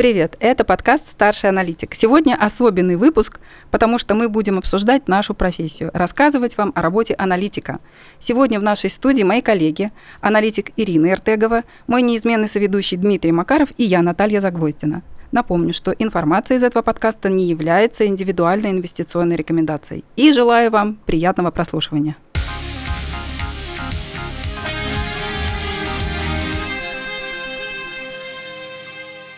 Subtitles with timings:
[0.00, 1.94] Привет, это подкаст «Старший аналитик».
[1.94, 3.38] Сегодня особенный выпуск,
[3.70, 7.80] потому что мы будем обсуждать нашу профессию, рассказывать вам о работе аналитика.
[8.18, 9.92] Сегодня в нашей студии мои коллеги,
[10.22, 15.02] аналитик Ирина Иртегова, мой неизменный соведущий Дмитрий Макаров и я, Наталья Загвоздина.
[15.32, 20.06] Напомню, что информация из этого подкаста не является индивидуальной инвестиционной рекомендацией.
[20.16, 22.16] И желаю вам приятного прослушивания.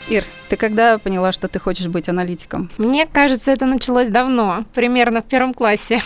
[0.09, 2.71] Ир, ты когда поняла, что ты хочешь быть аналитиком?
[2.77, 6.03] Мне кажется, это началось давно, примерно в первом классе.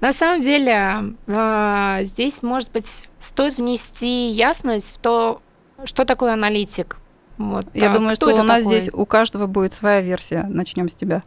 [0.00, 5.40] На самом деле, а, здесь, может быть, стоит внести ясность в то,
[5.84, 6.96] что такое аналитик.
[7.38, 8.80] Вот, Я а, думаю, что у нас такой?
[8.80, 10.46] здесь у каждого будет своя версия.
[10.48, 11.22] Начнем с тебя.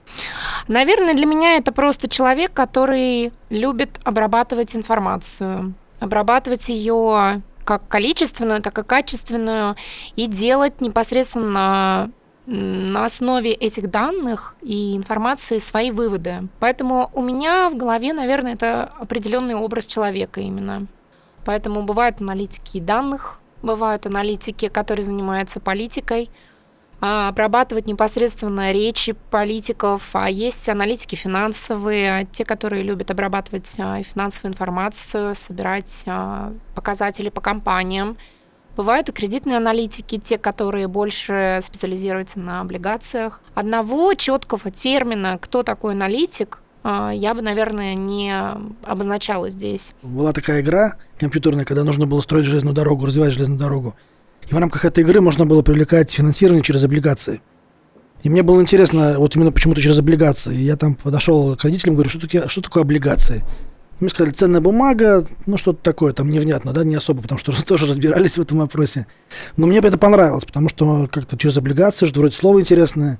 [0.67, 8.79] Наверное, для меня это просто человек, который любит обрабатывать информацию, обрабатывать ее как количественную, так
[8.79, 9.75] и качественную,
[10.15, 12.09] и делать непосредственно
[12.45, 16.47] на основе этих данных и информации свои выводы.
[16.61, 20.87] Поэтому у меня в голове, наверное, это определенный образ человека именно.
[21.43, 26.29] Поэтому бывают аналитики данных, бывают аналитики, которые занимаются политикой–
[26.99, 35.35] обрабатывать непосредственно речи политиков, а есть аналитики финансовые, те, которые любят обрабатывать а, финансовую информацию,
[35.35, 38.17] собирать а, показатели по компаниям.
[38.75, 43.41] Бывают и кредитные аналитики, те, которые больше специализируются на облигациях.
[43.55, 48.31] Одного четкого термина, кто такой аналитик, я бы, наверное, не
[48.85, 49.93] обозначала здесь.
[50.03, 53.95] Была такая игра компьютерная, когда нужно было строить железную дорогу, развивать железную дорогу.
[54.49, 57.41] И в рамках этой игры можно было привлекать финансирование через облигации.
[58.23, 60.55] И мне было интересно, вот именно почему-то через облигации.
[60.55, 63.43] Я там подошел к родителям, говорю, что такое, что такое облигации?
[63.99, 67.87] Мне сказали, ценная бумага, ну что-то такое, там невнятно, да, не особо, потому что тоже
[67.87, 69.07] разбирались в этом вопросе.
[69.55, 73.19] Но мне это понравилось, потому что как-то через облигации, что вроде слово интересное,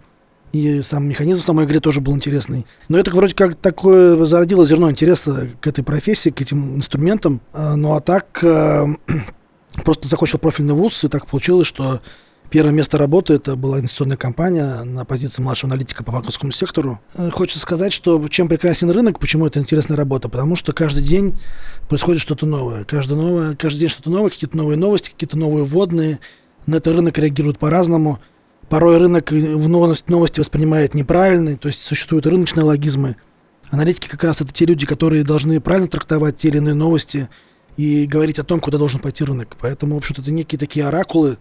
[0.53, 2.65] и сам механизм самой игры тоже был интересный.
[2.87, 7.41] Но это вроде как такое зародило зерно интереса к этой профессии, к этим инструментам.
[7.51, 8.85] А, ну а так э,
[9.83, 12.01] Просто закончил профильный вуз, и так получилось, что
[12.49, 17.01] Первое место работы это была инвестиционная компания на позиции младшего аналитика по банковскому сектору.
[17.15, 21.37] Э, хочется сказать, что чем прекрасен рынок, почему это интересная работа, потому что каждый день
[21.89, 22.85] происходит что-то новое.
[22.85, 26.19] Каждый, новое, каждый день что-то новое, какие-то новые новости, какие-то новые вводные.
[26.65, 28.19] На это рынок реагирует по-разному.
[28.69, 33.17] Порой рынок в новости, новости воспринимает неправильно, то есть существуют рыночные логизмы.
[33.71, 37.27] Аналитики как раз это те люди, которые должны правильно трактовать те или иные новости–
[37.77, 39.55] и говорить о том, куда должен пойти рынок.
[39.61, 41.37] Поэтому, в общем-то, это некие такие оракулы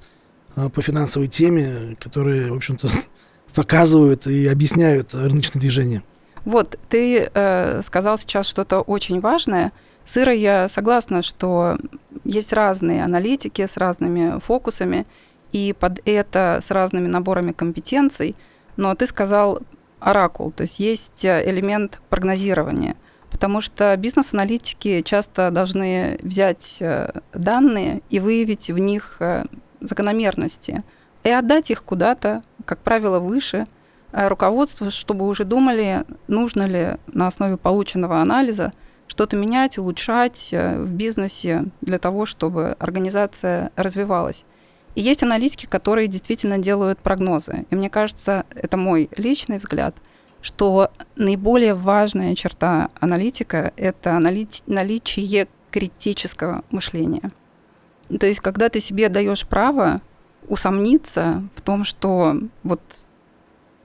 [0.54, 2.88] а, по финансовой теме, которые, в общем-то,
[3.54, 6.02] показывают и объясняют рыночное движение.
[6.44, 9.72] Вот, ты э, сказал сейчас что-то очень важное.
[10.04, 11.76] С Ирой я согласна, что
[12.22, 15.06] есть разные аналитики с разными фокусами,
[15.50, 18.36] и под это с разными наборами компетенций.
[18.76, 19.60] Но ты сказал
[19.98, 22.94] оракул, то есть есть э, элемент прогнозирования–
[23.36, 29.44] потому что бизнес-аналитики часто должны взять э, данные и выявить в них э,
[29.82, 30.82] закономерности
[31.22, 33.66] и отдать их куда-то, как правило, выше
[34.12, 38.72] э, руководству, чтобы уже думали, нужно ли на основе полученного анализа
[39.06, 44.46] что-то менять, улучшать в бизнесе для того, чтобы организация развивалась.
[44.94, 47.66] И есть аналитики, которые действительно делают прогнозы.
[47.68, 49.94] И мне кажется, это мой личный взгляд–
[50.46, 57.32] что наиболее важная черта аналитика– это наличие критического мышления.
[58.20, 60.00] То есть, когда ты себе даешь право
[60.46, 62.80] усомниться в том, что вот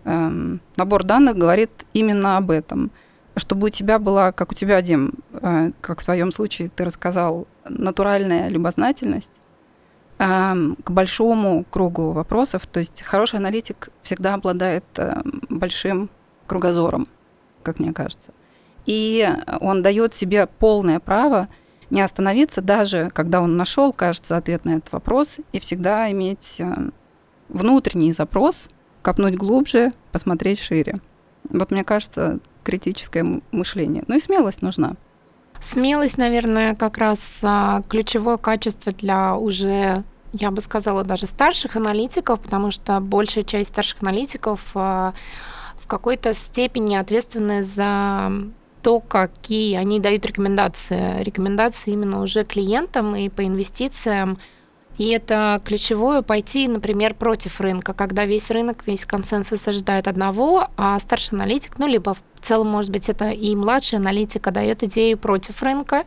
[0.03, 2.91] эм, набор данных говорит именно об этом,
[3.35, 7.47] чтобы у тебя была, как у тебя, Дим, э, как в твоем случае ты рассказал,
[7.67, 9.31] натуральная любознательность
[10.19, 12.67] э, к большому кругу вопросов.
[12.67, 16.11] То есть хороший аналитик всегда обладает э, большим
[16.51, 17.07] кругозором,
[17.63, 18.33] как мне кажется.
[18.85, 19.25] И
[19.61, 21.47] он дает себе полное право
[21.89, 26.89] не остановиться, даже когда он нашел, кажется, ответ на этот вопрос, и всегда иметь э,
[27.47, 28.67] внутренний запрос,
[29.01, 30.95] копнуть глубже, посмотреть шире.
[31.49, 34.03] Вот мне кажется, критическое мышление.
[34.07, 34.95] Ну и смелость нужна.
[35.61, 42.41] Смелость, наверное, как раз а, ключевое качество для уже, я бы сказала, даже старших аналитиков,
[42.41, 45.13] потому что большая часть старших аналитиков а,
[45.91, 48.31] какой-то степени ответственны за
[48.81, 51.21] то, какие они дают рекомендации.
[51.21, 54.39] Рекомендации именно уже клиентам и по инвестициям.
[54.97, 60.97] И это ключевое пойти, например, против рынка, когда весь рынок, весь консенсус ожидает одного, а
[61.01, 65.61] старший аналитик, ну, либо в целом, может быть, это и младший аналитик дает идею против
[65.61, 66.05] рынка,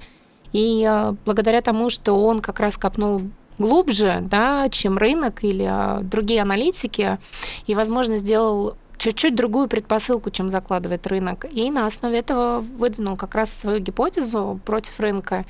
[0.53, 3.23] и э, благодаря тому, что он как раз копнул
[3.59, 7.19] глубже, да, чем рынок или а, другие аналитики,
[7.67, 11.47] и, возможно, сделал чуть-чуть другую предпосылку, чем закладывает рынок.
[11.51, 15.45] И на основе этого выдвинул как раз свою гипотезу против рынка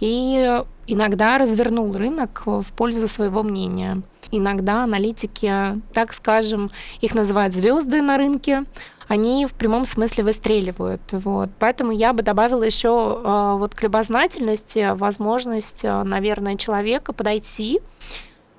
[0.00, 4.02] и иногда развернул рынок в пользу своего мнения.
[4.32, 6.70] Иногда аналитики, так скажем,
[7.00, 8.64] их называют звезды на рынке,
[9.08, 11.02] они в прямом смысле выстреливают.
[11.10, 11.50] Вот.
[11.58, 17.80] Поэтому я бы добавила еще э, вот к любознательности возможность, э, наверное, человека подойти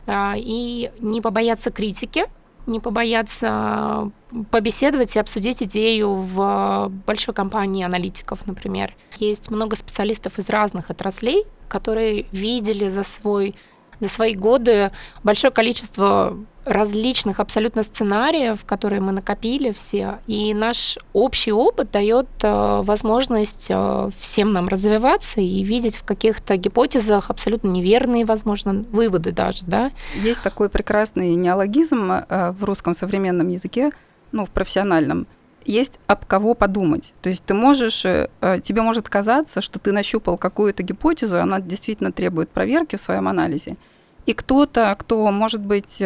[0.08, 2.26] э, и не побояться критики,
[2.68, 4.12] не побояться
[4.50, 8.96] побеседовать и обсудить идею в большой компании аналитиков, например.
[9.18, 13.56] Есть много специалистов из разных отраслей, которые видели за свой
[14.02, 14.92] за свои годы
[15.24, 22.82] большое количество различных абсолютно сценариев, которые мы накопили все, и наш общий опыт дает э,
[22.84, 29.64] возможность э, всем нам развиваться и видеть в каких-то гипотезах абсолютно неверные, возможно, выводы даже,
[29.66, 29.92] да.
[30.16, 33.92] Есть такой прекрасный неологизм э, в русском современном языке,
[34.32, 35.26] ну, в профессиональном,
[35.66, 37.14] есть об кого подумать.
[37.22, 42.50] То есть ты можешь, тебе может казаться, что ты нащупал какую-то гипотезу, она действительно требует
[42.50, 43.78] проверки в своем анализе.
[44.26, 46.02] И кто-то, кто, может быть,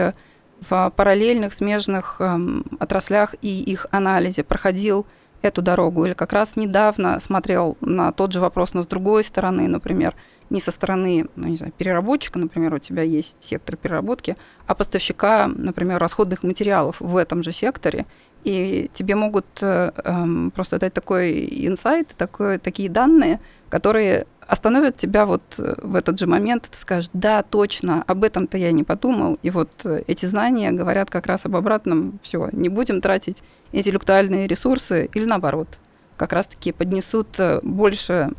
[0.70, 5.06] в параллельных смежных эм, отраслях и их анализе проходил
[5.42, 9.68] эту дорогу или как раз недавно смотрел на тот же вопрос, но с другой стороны,
[9.68, 10.16] например,
[10.50, 14.38] не со стороны, ну, не знаю, переработчика, например, у тебя есть сектор переработки,
[14.68, 18.06] а поставщика, например, расходных материалов в этом же секторе,
[18.46, 23.40] и тебе могут э, э, просто дать такой инсайт, такой, такие данные,
[23.70, 28.24] которые остановят тебя вот э, в этот же момент, и ты скажешь, да, точно, об
[28.24, 32.50] этом-то я не подумал, и вот э, эти знания говорят как раз об обратном, все,
[32.52, 35.80] не будем тратить интеллектуальные ресурсы, или наоборот,
[36.16, 38.30] как раз-таки поднесут э, больше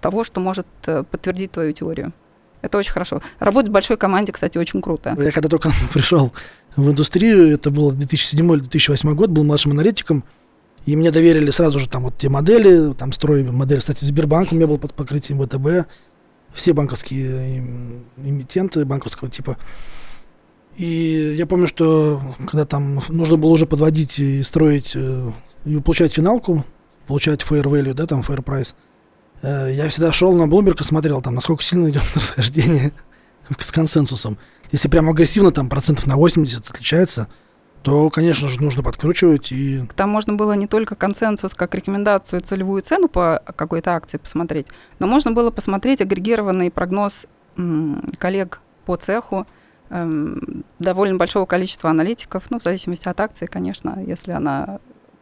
[0.00, 2.12] того, что может подтвердить твою теорию.
[2.62, 3.22] Это очень хорошо.
[3.38, 5.14] Работать в большой команде, кстати, очень круто.
[5.18, 6.32] Я когда только пришел
[6.76, 10.24] в индустрию, это был 2007-2008 год, был младшим аналитиком,
[10.84, 14.54] и мне доверили сразу же там вот те модели, там строю модель, кстати, Сбербанк у
[14.54, 15.88] меня был под покрытием ВТБ,
[16.52, 19.56] все банковские эмитенты банковского типа.
[20.76, 25.32] И я помню, что когда там нужно было уже подводить и строить, э,
[25.64, 26.64] и получать финалку,
[27.06, 28.74] получать fair value, да, там fair price,
[29.40, 32.92] э, я всегда шел на Bloomberg и смотрел, там, насколько сильно идет расхождение
[33.58, 34.38] с консенсусом.
[34.72, 37.28] Если прям агрессивно, там, процентов на 80 отличается,
[37.82, 39.52] то, конечно же, нужно подкручивать.
[39.52, 39.84] И...
[39.94, 44.66] Там можно было не только консенсус как рекомендацию, целевую цену по какой-то акции посмотреть,
[44.98, 47.26] но можно было посмотреть агрегированный прогноз
[48.18, 49.46] коллег по цеху,
[49.90, 54.78] эм, довольно большого количества аналитиков, ну, в зависимости от акции, конечно, если она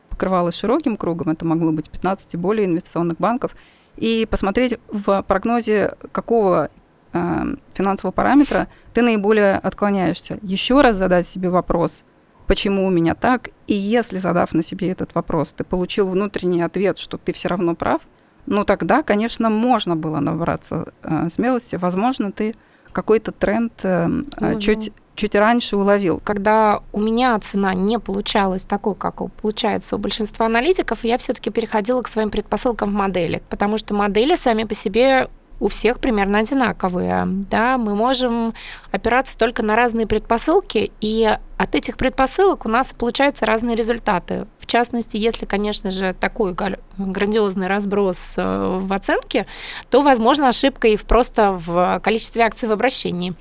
[0.09, 3.55] покрывалась широким кругом, это могло быть 15 и более инвестиционных банков,
[3.97, 6.71] и посмотреть в прогнозе, какого
[7.15, 10.39] э, финансового параметра ты наиболее отклоняешься.
[10.43, 12.05] Еще раз задать себе вопрос–
[12.47, 13.51] почему у меня так.
[13.67, 17.75] И если, задав на себе этот вопрос, ты получил внутренний ответ, что ты все равно
[17.75, 18.03] прав,
[18.47, 21.77] ну тогда, конечно, можно было набраться э, смелости.
[21.77, 22.55] Возможно, ты
[22.93, 24.09] какой-то тренд э,
[24.41, 26.21] э, чуть чуть раньше уловил.
[26.25, 32.03] Когда у меня цена не получалась такой, как получается у большинства аналитиков, я все-таки переходила
[32.03, 35.29] к своим предпосылкам в модели, потому что модели сами по себе
[35.61, 37.25] у всех примерно одинаковые.
[37.51, 37.79] Да?
[37.79, 38.55] Мы можем
[38.91, 44.47] опираться только на разные предпосылки, и от этих предпосылок у нас получаются разные результаты.
[44.65, 46.57] В частности, если, конечно же, такой
[46.97, 49.47] грандиозный разброс э, в оценке,
[49.91, 53.35] то, возможно, ошибка и просто в количестве акций в обращении.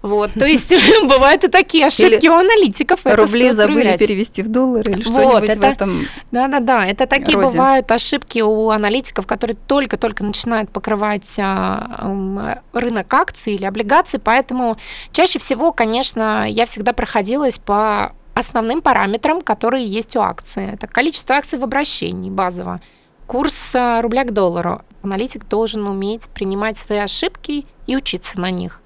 [0.00, 0.72] Вот, то есть
[1.02, 3.00] бывают и такие ошибки у аналитиков.
[3.04, 8.70] Рубли забыли перевести в доллары или что-нибудь в этом Да-да-да, это такие бывают ошибки у
[8.70, 14.78] аналитиков, которые только-только начинают покрывать а, рынок акций или облигаций, поэтому
[15.12, 20.72] чаще всего, конечно, я всегда проходилась по основным параметрам, которые есть у акции.
[20.72, 22.80] Это количество акций в обращении базово,
[23.26, 24.82] курс э, рубля к доллару.
[25.02, 28.80] Аналитик должен уметь принимать свои ошибки и учиться на них.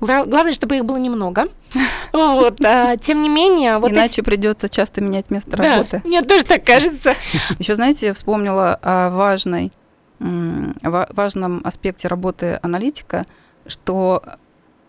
[0.00, 1.48] Главное, чтобы их было немного.
[2.12, 3.78] Вот, а, тем не менее...
[3.78, 4.20] Вот Иначе эти...
[4.20, 6.02] придется часто менять место да, работы.
[6.04, 7.14] Мне тоже так кажется.
[7.58, 9.72] Еще, знаете, я вспомнила о важной,
[10.18, 13.24] важном аспекте работы аналитика,
[13.66, 14.22] что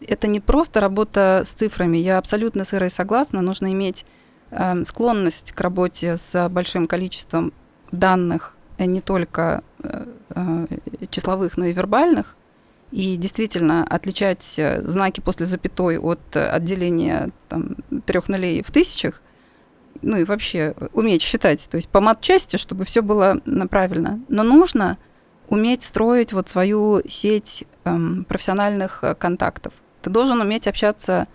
[0.08, 1.98] это не просто работа с цифрами.
[1.98, 3.42] Я абсолютно с Ирой согласна.
[3.42, 4.06] Нужно иметь
[4.52, 7.54] э, склонность к работе с большим количеством
[7.92, 10.68] данных, э, не только э, э,
[11.10, 12.36] числовых, но и вербальных.
[12.92, 19.22] И действительно отличать э, знаки после запятой от отделения там, трех нулей в тысячах,
[20.02, 24.20] ну и вообще уметь считать, то есть по матчасти, чтобы все было правильно.
[24.28, 24.98] Но нужно
[25.48, 29.74] уметь строить вот свою сеть эм, профессиональных контактов.
[30.04, 31.28] Ты должен уметь общаться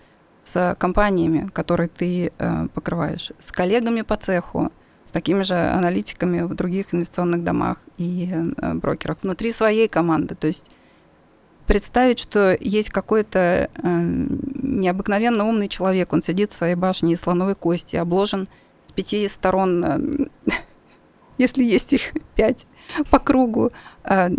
[0.43, 4.71] с компаниями, которые ты э, покрываешь, с коллегами по цеху,
[5.07, 10.35] с такими же аналитиками в других инвестиционных домах и э, брокерах внутри своей команды.
[10.35, 10.69] То есть
[11.65, 17.55] представить, что есть какой-то э, необыкновенно умный человек, он сидит в своей башне из слоновой
[17.55, 18.47] кости, обложен
[18.85, 19.99] с пяти сторон, э,
[21.39, 22.67] если есть их пять,
[23.09, 23.71] по кругу,
[24.03, 24.29] э,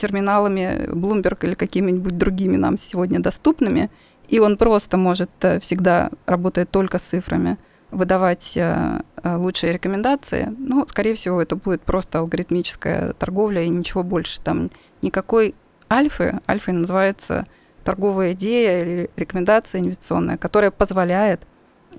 [0.00, 3.90] терминалами Bloomberg или какими-нибудь другими нам сегодня доступными,
[4.28, 7.58] и он просто может э, всегда работать только с цифрами–
[7.90, 14.40] выдавать э, лучшие рекомендации, ну, скорее всего, это будет просто алгоритмическая торговля и ничего больше.
[14.40, 14.70] Там
[15.02, 15.54] никакой
[15.90, 17.46] альфы, альфой называется
[17.84, 21.46] торговая идея или рекомендация инвестиционная, которая позволяет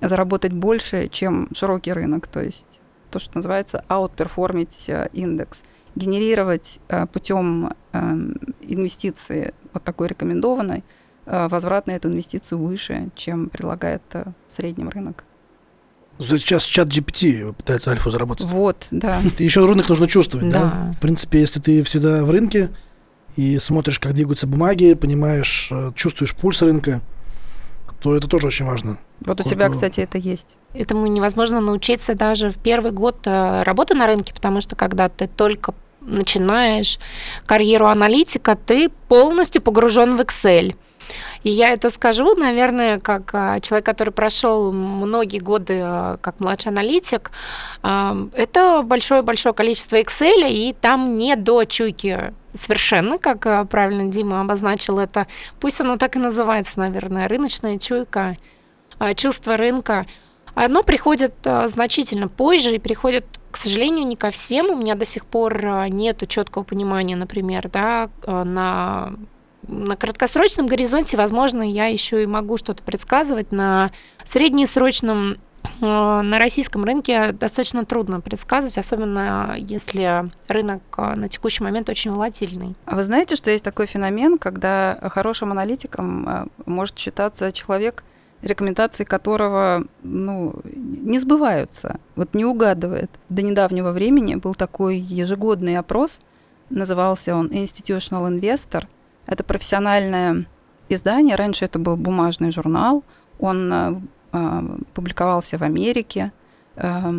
[0.00, 2.77] заработать больше, чем широкий рынок, то есть
[3.10, 5.62] то, что называется outperformить э, индекс,
[5.94, 6.78] генерировать
[7.12, 10.84] путем инвестиции вот такой рекомендованной
[11.26, 15.24] возврат на эту инвестицию выше, чем предлагает в среднем рынок.
[16.18, 18.46] Сейчас чат GPT пытается альфу заработать.
[18.46, 19.20] Вот, да.
[19.38, 20.60] Еще рынок нужно чувствовать, да.
[20.60, 20.92] да?
[20.96, 22.70] В принципе, если ты всегда в рынке
[23.36, 27.02] и смотришь, как двигаются бумаги, понимаешь, э, чувствуешь пульс рынка,
[28.00, 28.98] то это тоже очень важно.
[29.20, 30.56] Вот у тебя, кстати, это есть.
[30.74, 35.26] Этому невозможно научиться даже в первый год э, работы на рынке, потому что когда ты
[35.26, 36.98] только начинаешь
[37.46, 40.74] карьеру аналитика, ты полностью погружен в Excel.
[41.42, 46.72] И я это скажу, наверное, как а, человек, который прошел многие годы а, как младший
[46.72, 47.30] аналитик.
[47.82, 55.26] Это большое-большое количество Excel, и там не до чуйки совершенно, как правильно Дима обозначил это.
[55.60, 58.36] Пусть оно так и называется, наверное, рыночная чуйка,
[59.16, 60.06] чувство рынка.
[60.54, 61.34] Оно приходит
[61.66, 64.70] значительно позже и приходит к сожалению, не ко всем.
[64.70, 69.14] У меня до сих пор нет четкого понимания, например, да, на
[69.68, 73.52] на краткосрочном горизонте, возможно, я еще и могу что-то предсказывать.
[73.52, 73.90] На
[74.24, 75.36] среднесрочном
[75.80, 82.74] на российском рынке достаточно трудно предсказывать, особенно если рынок на текущий момент очень волатильный.
[82.86, 88.04] А вы знаете, что есть такой феномен, когда хорошим аналитиком может считаться человек,
[88.42, 93.10] рекомендации которого ну, не сбываются, вот не угадывает.
[93.28, 96.20] До недавнего времени был такой ежегодный опрос,
[96.70, 98.86] назывался он Institutional Investor–
[99.28, 100.46] это профессиональное
[100.88, 101.36] издание.
[101.36, 103.04] Раньше это был бумажный журнал.
[103.38, 104.00] Он э,
[104.32, 104.62] э,
[104.94, 106.32] публиковался в Америке.
[106.76, 107.12] Э,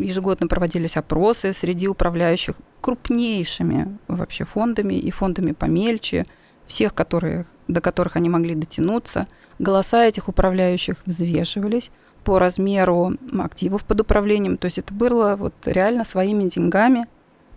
[0.00, 6.24] ежегодно проводились опросы среди управляющих крупнейшими вообще фондами и фондами помельче,
[6.66, 9.26] всех, которые, до которых они могли дотянуться.
[9.58, 11.90] Голоса этих управляющих взвешивались
[12.24, 14.56] по размеру активов под управлением.
[14.56, 17.06] То есть это было вот реально своими деньгами.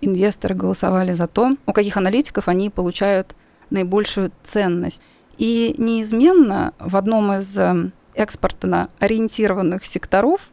[0.02, 3.36] Инвесторы голосовали за то, у каких аналитиков они получают
[3.70, 5.02] наибольшую ценность.
[5.38, 10.50] И неизменно в одном из эм, экспортно ориентированных секторов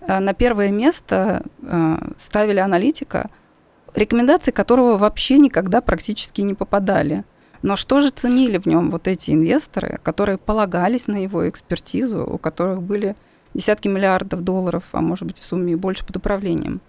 [0.00, 3.30] э, на первое место э, ставили аналитика,
[3.94, 7.24] рекомендации которого вообще никогда практически не попадали.
[7.64, 12.38] Но что же ценили в нем вот эти инвесторы, которые полагались на его экспертизу, у
[12.38, 13.16] которых были
[13.54, 16.80] десятки миллиардов долларов, а может быть в сумме и больше под управлением?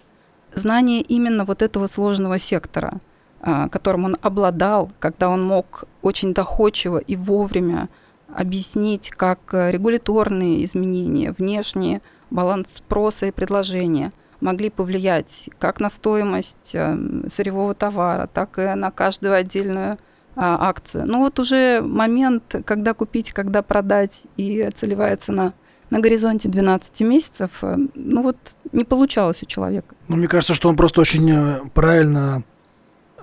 [0.54, 3.00] Знание именно вот этого сложного сектора–
[3.48, 7.88] а, которым он обладал, когда он мог очень доходчиво и вовремя
[8.34, 17.28] объяснить, как регуляторные изменения, внешние баланс спроса и предложения могли повлиять как на стоимость эм,
[17.28, 19.98] сырьевого товара, так и на каждую отдельную
[20.36, 21.06] а, акцию.
[21.06, 25.52] Ну вот уже момент, когда купить, когда продать и целевая цена
[25.90, 28.36] на горизонте 12 месяцев, э, ну вот
[28.72, 29.94] не получалось у человека.
[30.08, 32.44] Ну, мне кажется, что он просто очень э, правильно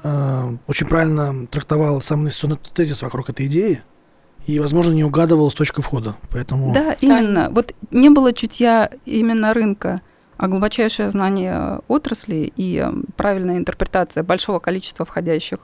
[0.04, 2.28] Э, очень правильно трактовал сам
[2.74, 3.82] тезис вокруг этой идеи
[4.46, 6.18] и, возможно, не угадывал с точки входа.
[6.30, 6.74] Поэтому...
[6.74, 7.50] Да, именно.
[7.50, 10.02] Вот не было чутья именно рынка,
[10.36, 15.60] а глубочайшее знание отрасли и э, правильная интерпретация большого количества входящих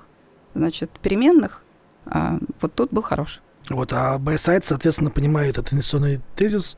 [0.53, 1.63] значит, переменных,
[2.05, 3.41] а, вот тут был хорош.
[3.69, 6.77] Вот, а buy-side, соответственно, понимает этот инвестиционный тезис,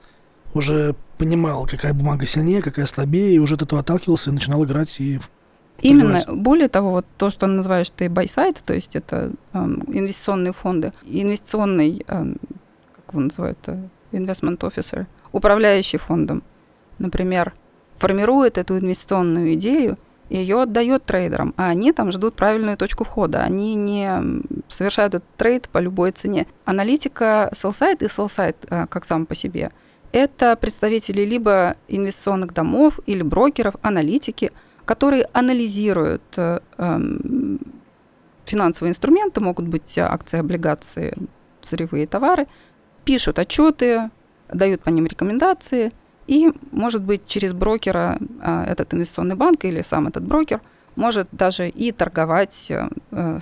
[0.53, 4.99] уже понимал, какая бумага сильнее, какая слабее, и уже от этого отталкивался и начинал играть
[4.99, 5.19] и
[5.81, 6.03] Именно.
[6.03, 6.31] Понимаете?
[6.31, 12.05] Более того, вот то, что называешь ты buy-side, то есть это э, инвестиционные фонды, инвестиционный,
[12.07, 12.33] э,
[12.95, 16.43] как его называют, э, investment officer, управляющий фондом,
[16.99, 17.53] например,
[17.97, 19.97] формирует эту инвестиционную идею
[20.37, 23.41] ее отдает трейдерам, а они там ждут правильную точку входа.
[23.43, 26.47] Они не совершают этот трейд по любой цене.
[26.65, 29.71] Аналитика sell-side и э, как сам по себе,
[30.11, 34.51] это представители либо инвестиционных домов или брокеров, аналитики–
[34.85, 37.59] которые анализируют э, эм,
[38.45, 41.15] финансовые инструменты, могут быть акции, облигации,
[41.61, 42.47] сырьевые товары,
[43.05, 44.09] пишут отчеты,
[44.51, 45.93] дают по ним рекомендации,
[46.27, 50.61] и, может быть, через брокера а, этот инвестиционный банк или сам этот брокер
[50.95, 53.39] может даже и торговать э,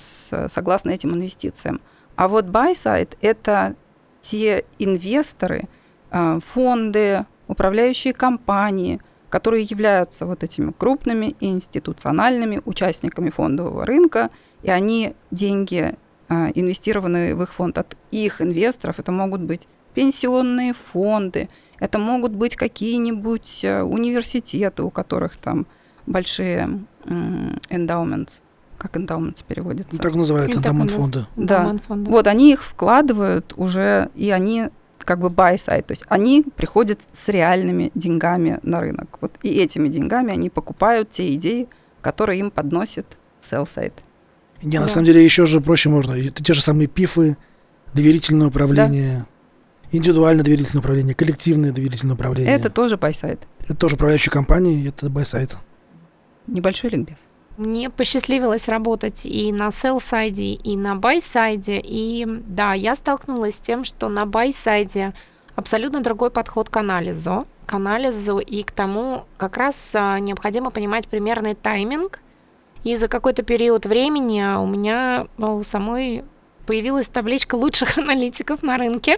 [0.47, 1.81] согласно этим инвестициям.
[2.15, 3.75] А вот buy side– это
[4.21, 5.67] те инвесторы,
[6.11, 14.31] а, фонды, управляющие компании, которые являются вот этими крупными институциональными участниками фондового рынка,
[14.63, 15.95] и они деньги,
[16.27, 21.47] а, инвестированные в их фонд от их инвесторов, это могут быть пенсионные фонды,
[21.79, 25.65] это могут быть какие-нибудь э, университеты, у которых там
[26.05, 26.69] большие
[27.05, 28.39] endowments,
[28.77, 29.99] как endowments переводится?
[29.99, 31.25] Так называется, endowment фонды.
[31.35, 31.75] Да.
[31.87, 34.69] Вот они их вкладывают уже, и они
[34.99, 39.17] как бы buy side, то есть они приходят с реальными деньгами на рынок.
[39.21, 41.67] Вот и этими деньгами они покупают те идеи,
[42.01, 43.05] которые им подносит
[43.41, 43.93] sell side.
[44.61, 44.83] Не, да.
[44.83, 46.13] на самом деле еще же проще можно.
[46.13, 47.37] Это те же самые пифы,
[47.93, 49.25] доверительное управление, да.
[49.91, 52.53] Индивидуальное доверительное управление, коллективное доверительное управление.
[52.53, 53.39] Это тоже side.
[53.63, 55.55] Это тоже управляющие компании, это side.
[56.47, 57.17] Небольшой ликбез.
[57.59, 61.81] Мне посчастливилось работать и на sell-сайде, и на buy-сайде.
[61.83, 65.13] И да, я столкнулась с тем, что на buy-сайде
[65.55, 67.45] абсолютно другой подход к анализу.
[67.65, 72.21] К анализу и к тому, как раз а, необходимо понимать примерный тайминг.
[72.85, 76.23] И за какой-то период времени у меня а, у самой
[76.69, 79.17] появилась табличка лучших аналитиков на рынке,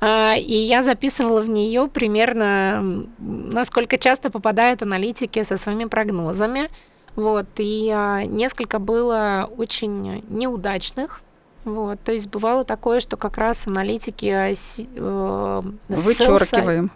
[0.00, 6.70] а, и я записывала в нее примерно, насколько часто попадают аналитики со своими прогнозами.
[7.14, 11.20] Вот, и а, несколько было очень неудачных.
[11.66, 14.54] Вот, то есть бывало такое, что как раз аналитики
[14.96, 16.90] э, вычеркиваем.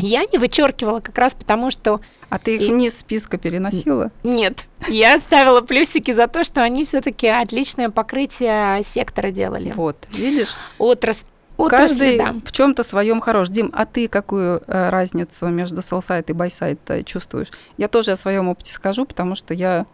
[0.00, 2.00] Я не вычеркивала как раз потому, что...
[2.28, 2.72] А ты их и...
[2.72, 4.10] вниз списка переносила?
[4.22, 9.72] Нет, я ставила плюсики за то, что они все-таки отличное покрытие сектора делали.
[9.72, 10.54] Вот, видишь?
[10.78, 11.24] Отрасль.
[11.68, 12.36] Каждый да.
[12.44, 13.50] в чем-то своем хорош.
[13.50, 17.48] Дим, а ты какую э, разницу между sell-side и buy-side э, чувствуешь?
[17.76, 19.84] Я тоже о своем опыте скажу, потому что я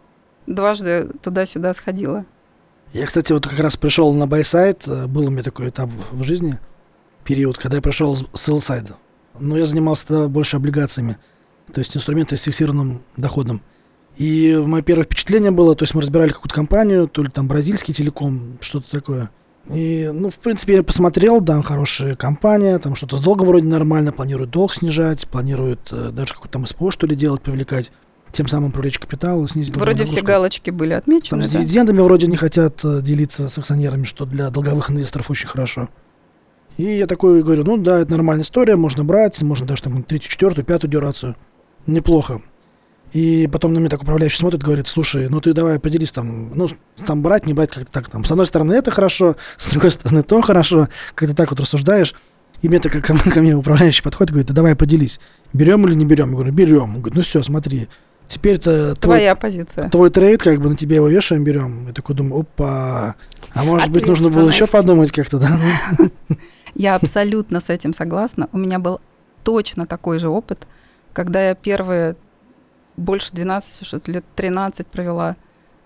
[0.45, 2.25] дважды туда-сюда сходила.
[2.93, 6.23] Я, кстати, вот как раз пришел на buy-side, э, был у меня такой этап в
[6.23, 6.57] жизни,
[7.25, 8.95] период, когда я пришел с sell-side а
[9.39, 11.17] но я занимался тогда больше облигациями,
[11.71, 13.61] то есть инструменты с фиксированным доходом.
[14.17, 17.93] И мое первое впечатление было, то есть мы разбирали какую-то компанию, то ли там бразильский
[17.93, 19.29] телеком, что-то такое.
[19.69, 24.11] И, ну, в принципе, я посмотрел, да, хорошая компания, там что-то с долгом вроде нормально,
[24.11, 27.91] планирует долг снижать, планирует э, даже какой-то там СПО, что ли, делать, привлекать,
[28.31, 31.47] тем самым привлечь капитал и снизить Вроде все галочки были отмечены, Там да?
[31.47, 35.89] с дивидендами вроде не хотят э, делиться с акционерами, что для долговых инвесторов очень хорошо.
[36.77, 40.29] И я такой говорю, ну да, это нормальная история, можно брать, можно даже там третью,
[40.29, 41.35] четвертую, пятую дюрацию.
[41.87, 42.41] Неплохо.
[43.13, 46.69] И потом на меня так управляющий смотрит, говорит, слушай, ну ты давай поделись там, ну
[47.05, 48.25] там брать, не брать, как-то так там.
[48.25, 52.13] С одной стороны это хорошо, с другой стороны то хорошо, как-то так вот рассуждаешь.
[52.61, 55.19] И мне так ко, ко мне управляющий подходит, говорит, да давай поделись,
[55.53, 56.29] берем или не берем?
[56.29, 56.95] Я говорю, берем.
[56.95, 57.87] Он говорит, ну все, смотри,
[58.27, 59.89] теперь это твоя твой, позиция.
[59.89, 61.87] Твой трейд, как бы на тебе его вешаем, берем.
[61.87, 63.15] Я такой думаю, опа,
[63.53, 65.59] а может быть нужно было еще подумать как-то, да?
[66.75, 68.49] Я абсолютно с этим согласна.
[68.51, 69.01] У меня был
[69.43, 70.67] точно такой же опыт,
[71.13, 72.15] когда я первые
[72.97, 75.35] больше 12, что-то лет 13 провела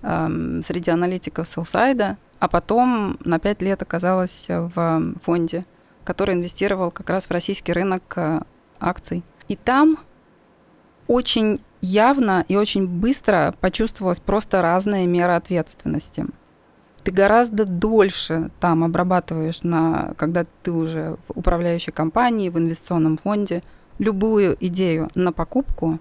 [0.02, 5.66] эм, среди аналитиков Селсайда, а потом на 5 лет оказалась в фонде,
[6.04, 8.42] который инвестировал как раз в российский рынок э,
[8.80, 9.24] акций.
[9.48, 9.98] И там
[11.08, 16.26] очень явно и очень быстро почувствовалась просто разная мера ответственности
[17.04, 23.64] ты гораздо дольше там обрабатываешь, на, когда ты уже в управляющей компании, в инвестиционном фонде,
[23.98, 26.00] любую идею на покупку,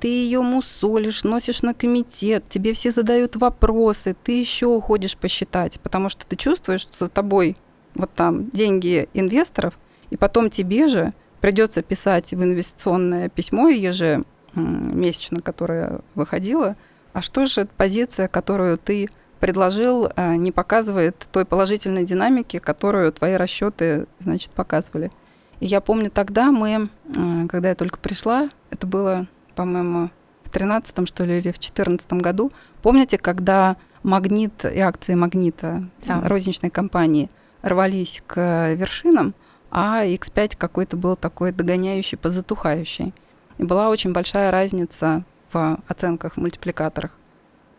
[0.00, 6.08] ты ее мусолишь, носишь на комитет, тебе все задают вопросы, ты еще уходишь посчитать, потому
[6.08, 7.56] что ты чувствуешь, что за тобой
[7.94, 9.78] вот там деньги инвесторов,
[10.10, 16.76] и потом тебе же придется писать в инвестиционное письмо ежемесячно, которое выходило,
[17.12, 19.08] а что же позиция, которую ты
[19.40, 25.10] предложил, э, не показывает той положительной динамики, которую твои расчеты, значит, показывали.
[25.60, 30.10] И я помню тогда мы, э, когда я только пришла, это было, по-моему,
[30.42, 36.20] в 13 что ли, или в 14 году, помните, когда Магнит и акции Магнита, да.
[36.24, 37.28] розничной компании,
[37.62, 39.34] рвались к вершинам,
[39.70, 43.12] а X5 какой-то был такой догоняющий, позатухающий.
[43.58, 47.10] И была очень большая разница в оценках, в мультипликаторах.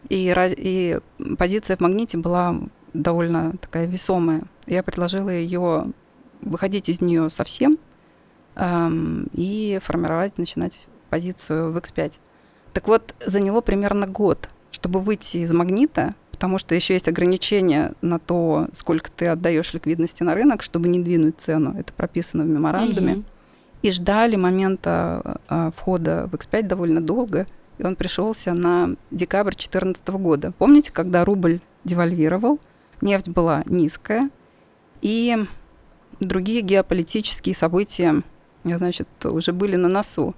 [0.10, 1.00] И, и
[1.38, 2.56] позиция в магните была
[2.94, 4.44] довольно такая весомая.
[4.66, 5.92] Я предложила ее
[6.42, 7.78] выходить из нее совсем
[8.56, 12.14] эм, и формировать, начинать позицию в X5.
[12.74, 18.20] Так вот, заняло примерно год, чтобы выйти из магнита, потому что еще есть ограничения на
[18.20, 21.76] то, сколько ты отдаешь ликвидности на рынок, чтобы не двинуть цену.
[21.78, 23.14] Это прописано в меморандуме.
[23.14, 23.26] Mm-hmm.
[23.84, 30.08] И ждали момента а, входа в X5 довольно долго, и он пришелся на декабрь 2014
[30.10, 30.52] года.
[30.58, 32.60] Помните, когда рубль девальвировал,
[33.02, 34.30] нефть была низкая,
[35.02, 35.38] и
[36.20, 38.22] другие геополитические события,
[38.64, 40.36] значит, уже были на носу.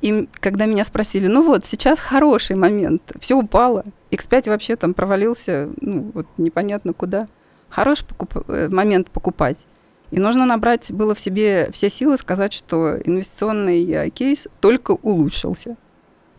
[0.00, 5.70] И когда меня спросили, ну вот, сейчас хороший момент, все упало, X5 вообще там провалился,
[5.80, 7.28] ну вот непонятно куда.
[7.70, 8.44] Хороший покуп...
[8.48, 9.66] Э, момент покупать.
[10.10, 15.76] И нужно набрать было в себе все силы сказать, что инвестиционный э, кейс только улучшился.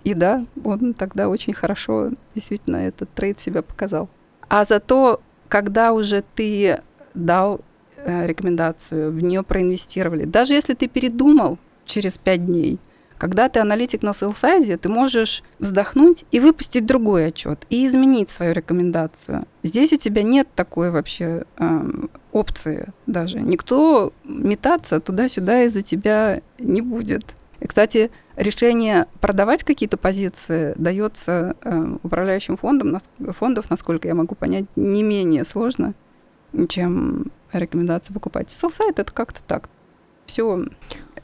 [0.06, 4.08] И да, он тогда очень хорошо действительно этот трейд себя показал.
[4.48, 6.80] А зато, когда уже ты
[7.16, 7.62] дал
[7.98, 12.80] э, рекомендацию, в нее проинвестировали, даже если ты передумал через пять дней,
[13.18, 18.54] когда ты аналитик на селсайде, ты можешь вздохнуть и выпустить другой отчет и изменить свою
[18.54, 19.46] рекомендацию.
[19.64, 21.92] Здесь у тебя нет такой вообще э,
[22.32, 23.40] опции даже.
[23.40, 27.34] Никто метаться туда-сюда из-за тебя не будет.
[27.66, 33.00] И, кстати, решение продавать какие-то позиции дается э, управляющим фондом,
[33.32, 35.96] фондов, насколько я могу понять, не менее сложно,
[36.70, 38.52] чем рекомендация покупать.
[38.52, 39.68] Селсайт это как-то так.
[40.28, 40.64] Все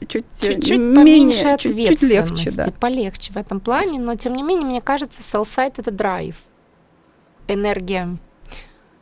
[0.08, 2.72] чуть, чуть-чуть менее, чуть, чуть легче, да.
[2.72, 6.34] полегче в этом плане, но тем не менее, мне кажется, селсайт это драйв,
[7.46, 8.18] энергия.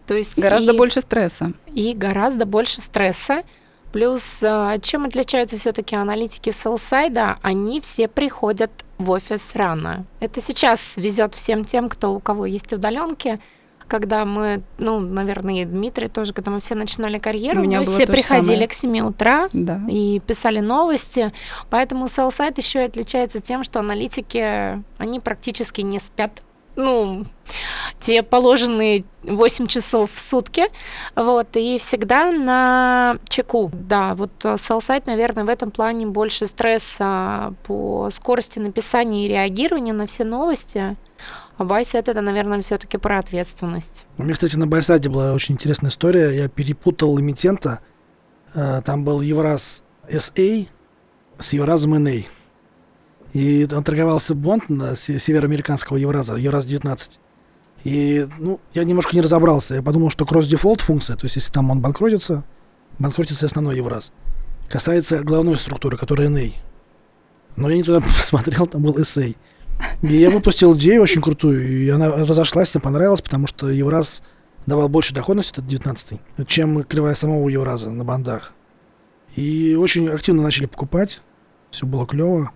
[0.07, 1.55] То есть гораздо и, больше стресса.
[1.73, 3.45] И гораздо больше стресса.
[3.93, 10.05] Плюс, а, чем отличаются все-таки аналитики селсайда, они все приходят в офис рано.
[10.21, 13.41] Это сейчас везет всем тем, кто у кого есть удаленки,
[13.91, 18.53] когда мы, ну, наверное, и Дмитрий тоже, когда мы все начинали карьеру, мы все приходили
[18.53, 18.69] самое.
[18.69, 19.81] к 7 утра да.
[19.89, 21.33] и писали новости.
[21.71, 26.43] Поэтому селл-сайт еще и отличается тем, что аналитики, они практически не спят
[26.81, 27.27] ну,
[28.01, 30.65] те положенные 8 часов в сутки,
[31.15, 38.11] вот, и всегда на чеку, да, вот селл-сайт, наверное, в этом плане больше стресса по
[38.13, 40.97] скорости написания и реагирования на все новости,
[41.61, 44.07] а байсет это, наверное, все-таки про ответственность.
[44.17, 46.31] У меня, кстати, на байсаде была очень интересная история.
[46.31, 47.81] Я перепутал эмитента.
[48.55, 50.67] Э, там был Евраз SA
[51.39, 52.25] с Евразом NA.
[53.33, 57.21] И он торговался бонд на североамериканского Евраза, Евраз 19.
[57.85, 59.75] И, ну, я немножко не разобрался.
[59.75, 62.45] Я подумал, что cross-default функция, то есть если там он банкротится,
[62.99, 64.13] банкротится основной Евраз.
[64.69, 66.53] Касается главной структуры, которая NA.
[67.57, 69.37] Но я не туда посмотрел, там был SA.
[70.03, 74.23] И я выпустил идею очень крутую, и она разошлась, всем понравилась, потому что Евраз
[74.67, 78.53] давал больше доходности, это 19 чем кривая самого Евраза на бондах.
[79.37, 81.23] И очень активно начали покупать,
[81.71, 82.51] все было клево.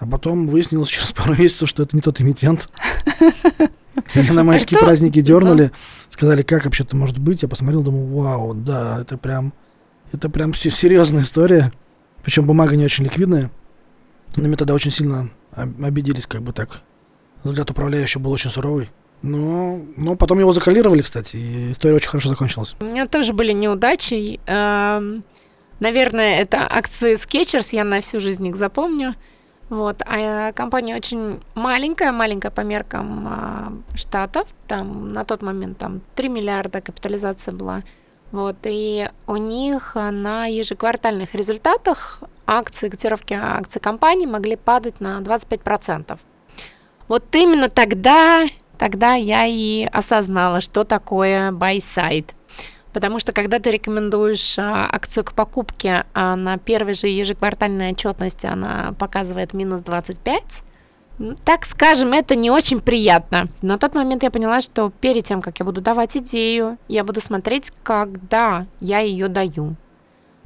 [0.00, 2.68] А потом выяснилось через пару месяцев, что это не тот эмитент.
[4.14, 5.72] Меня на майские праздники дернули,
[6.08, 7.42] сказали, как вообще это может быть.
[7.42, 9.52] Я посмотрел, думаю, вау, да, это прям,
[10.12, 11.72] это прям серьезная история.
[12.22, 13.50] Причем бумага не очень ликвидная.
[14.36, 16.82] На меня тогда очень сильно обиделись, как бы так.
[17.42, 18.90] Взгляд управляющего был очень суровый.
[19.22, 22.76] Но, но потом его закалировали, кстати, и история очень хорошо закончилась.
[22.80, 24.38] У меня тоже были неудачи.
[24.46, 25.24] Эм,
[25.80, 29.16] наверное, это акции Skechers, я на всю жизнь их запомню.
[29.68, 34.48] Вот, а компания очень маленькая, маленькая по меркам а, штатов.
[34.66, 37.82] Там на тот момент там 3 миллиарда капитализация была.
[38.32, 46.18] Вот, и у них на ежеквартальных результатах акции, котировки акций компании могли падать на 25%.
[47.08, 52.30] Вот именно тогда, тогда я и осознала, что такое buy side.
[52.92, 58.46] Потому что когда ты рекомендуешь а, акцию к покупке, а на первой же ежеквартальной отчетности
[58.46, 60.62] она показывает минус 25,
[61.44, 63.48] так скажем, это не очень приятно.
[63.60, 67.20] На тот момент я поняла, что перед тем, как я буду давать идею, я буду
[67.20, 69.74] смотреть, когда я ее даю.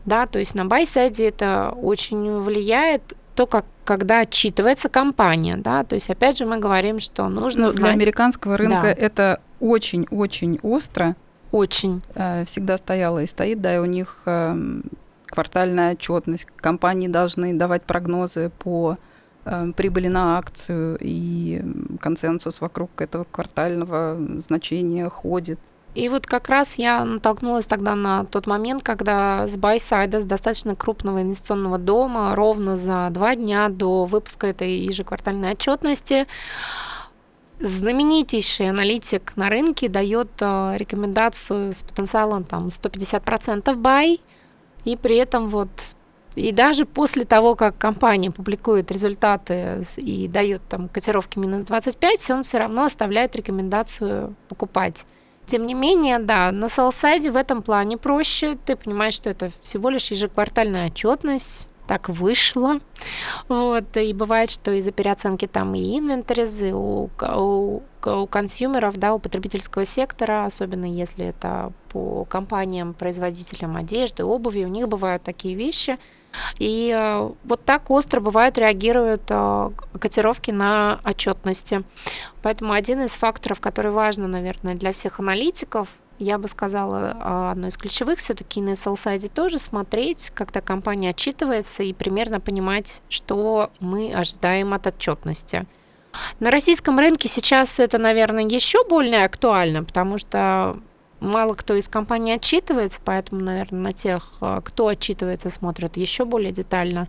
[0.05, 5.95] Да, то есть на байсайде это очень влияет то, как, когда отчитывается компания, да, то
[5.95, 8.89] есть опять же мы говорим, что нужно ну, Для американского рынка да.
[8.91, 11.17] это очень-очень остро.
[11.53, 12.03] Очень.
[12.15, 14.85] Э, всегда стояло и стоит, да, и у них эм,
[15.27, 16.47] квартальная отчетность.
[16.57, 18.97] Компании должны давать прогнозы по
[19.45, 21.63] Э, прибыли на акцию, и
[22.01, 25.59] консенсус вокруг этого квартального значения ходит.
[25.95, 30.75] И вот как раз я натолкнулась тогда на тот момент, когда с Байсайда, с достаточно
[30.75, 36.27] крупного инвестиционного дома, ровно за два дня до выпуска этой ежеквартальной отчетности,
[37.61, 44.21] знаменитейший аналитик на рынке дает э, рекомендацию с потенциалом там 150% buy,
[44.85, 45.71] и при этом вот
[46.35, 52.43] И даже после того, как компания публикует результаты и дает там котировки минус 25, он
[52.43, 55.05] все равно оставляет рекомендацию покупать.
[55.47, 58.57] Тем не менее, да, на селсайде в этом плане проще.
[58.65, 62.81] Ты понимаешь, что это всего лишь ежеквартальная отчетность, так вышло.
[63.49, 63.97] Вот.
[63.97, 69.85] И бывает, что из-за переоценки там и инвентаризы у, у, у консюмеров, да, у потребительского
[69.85, 75.99] сектора, особенно если это по компаниям, производителям одежды, обуви, у них бывают такие вещи.
[76.59, 81.83] И э, вот так остро бывает реагируют э, котировки на отчетности.
[82.43, 85.89] Поэтому один из факторов, который важно, наверное, для всех аналитиков,
[86.23, 91.83] я бы сказала, а, одно из ключевых все-таки на SLSide тоже смотреть, когда компания отчитывается
[91.83, 95.67] и примерно понимать, что мы ожидаем от отчетности.
[96.41, 100.79] На российском рынке сейчас это, наверное, еще более актуально, потому что
[101.21, 106.53] мало кто из компаний отчитывается, поэтому, наверное, на тех, а, кто отчитывается, смотрят еще более
[106.53, 107.09] детально.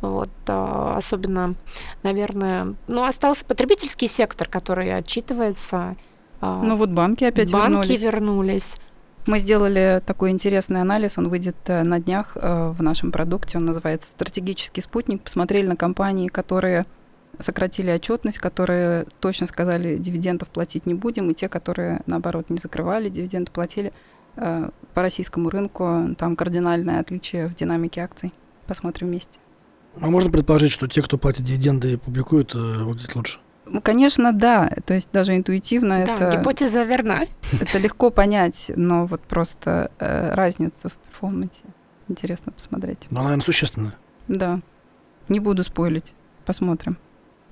[0.00, 1.54] Вот, а, особенно,
[2.02, 5.96] наверное, ну, остался потребительский сектор, который отчитывается.
[6.42, 7.88] А, ну вот банки опять банки вернулись.
[7.88, 8.76] Банки вернулись.
[9.26, 13.64] Мы сделали такой интересный анализ, он выйдет э, на днях э, в нашем продукте, он
[13.64, 15.22] называется «Стратегический спутник».
[15.22, 16.84] Посмотрели на компании, которые
[17.38, 23.08] сократили отчетность, которые точно сказали, дивидендов платить не будем, и те, которые, наоборот, не закрывали,
[23.08, 23.92] дивиденды платили.
[24.34, 28.32] Э, по российскому рынку там кардинальное отличие в динамике акций.
[28.66, 29.38] Посмотрим вместе.
[30.00, 33.38] А можно предположить, что те, кто платит дивиденды и публикуют, выглядят лучше?
[33.72, 34.70] Ну, конечно, да.
[34.84, 36.36] То есть даже интуитивно да, это...
[36.36, 37.22] гипотеза верна.
[37.58, 41.64] Это легко понять, но вот просто э, разницу в перформансе
[42.08, 42.98] интересно посмотреть.
[43.10, 43.94] Ну, она, наверное, существенная.
[44.28, 44.60] Да.
[45.28, 46.12] Не буду спойлить.
[46.44, 46.98] Посмотрим.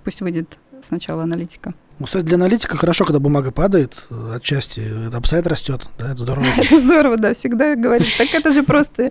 [0.04, 1.72] Пусть выйдет сначала аналитика.
[1.98, 6.44] Ну, кстати, для аналитика хорошо, когда бумага падает, э, отчасти upside растет, да, это здорово.
[6.56, 8.08] Это здорово, да, всегда говорит.
[8.18, 9.10] Так это же просто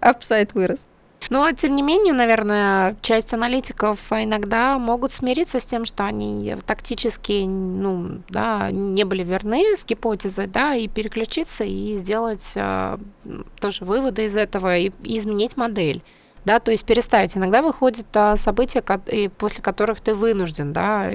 [0.00, 0.86] upside вырос.
[1.30, 7.44] Но, тем не менее, наверное, часть аналитиков иногда могут смириться с тем, что они тактически
[7.44, 12.98] ну, да, не были верны с гипотезой, да, и переключиться и сделать э,
[13.60, 16.02] тоже выводы из этого и, изменить модель.
[16.44, 17.36] Да, то есть переставить.
[17.36, 18.82] Иногда выходят а, события,
[19.36, 21.10] после которых ты вынужден да,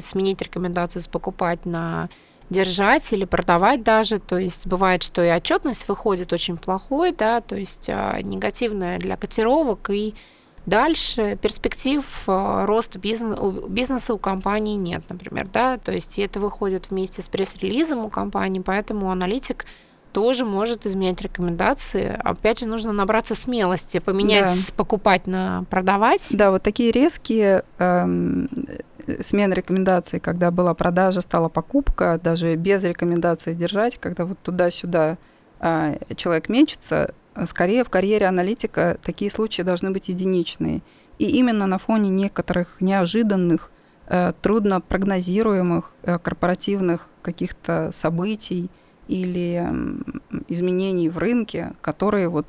[0.00, 2.08] сменить рекомендацию с покупать на
[2.52, 4.18] держать или продавать даже.
[4.18, 9.16] То есть бывает, что и отчетность выходит очень плохой, да, то есть а, негативная для
[9.16, 10.14] котировок и
[10.64, 13.38] Дальше перспектив а, роста бизнес,
[13.68, 18.60] бизнеса у компании нет, например, да, то есть это выходит вместе с пресс-релизом у компании,
[18.60, 19.64] поэтому аналитик
[20.12, 22.16] тоже может изменять рекомендации.
[22.22, 24.72] Опять же, нужно набраться смелости, поменять да.
[24.76, 26.28] покупать на продавать.
[26.30, 28.48] Да, вот такие резкие эм,
[29.20, 35.18] смена рекомендаций, когда была продажа, стала покупка, даже без рекомендации держать, когда вот туда-сюда
[35.60, 37.14] а, человек мечется,
[37.46, 40.82] скорее в карьере аналитика такие случаи должны быть единичные.
[41.18, 43.70] И именно на фоне некоторых неожиданных,
[44.06, 48.70] э, трудно прогнозируемых э, корпоративных каких-то событий
[49.08, 49.68] или
[50.48, 52.46] изменений в рынке, которые вот,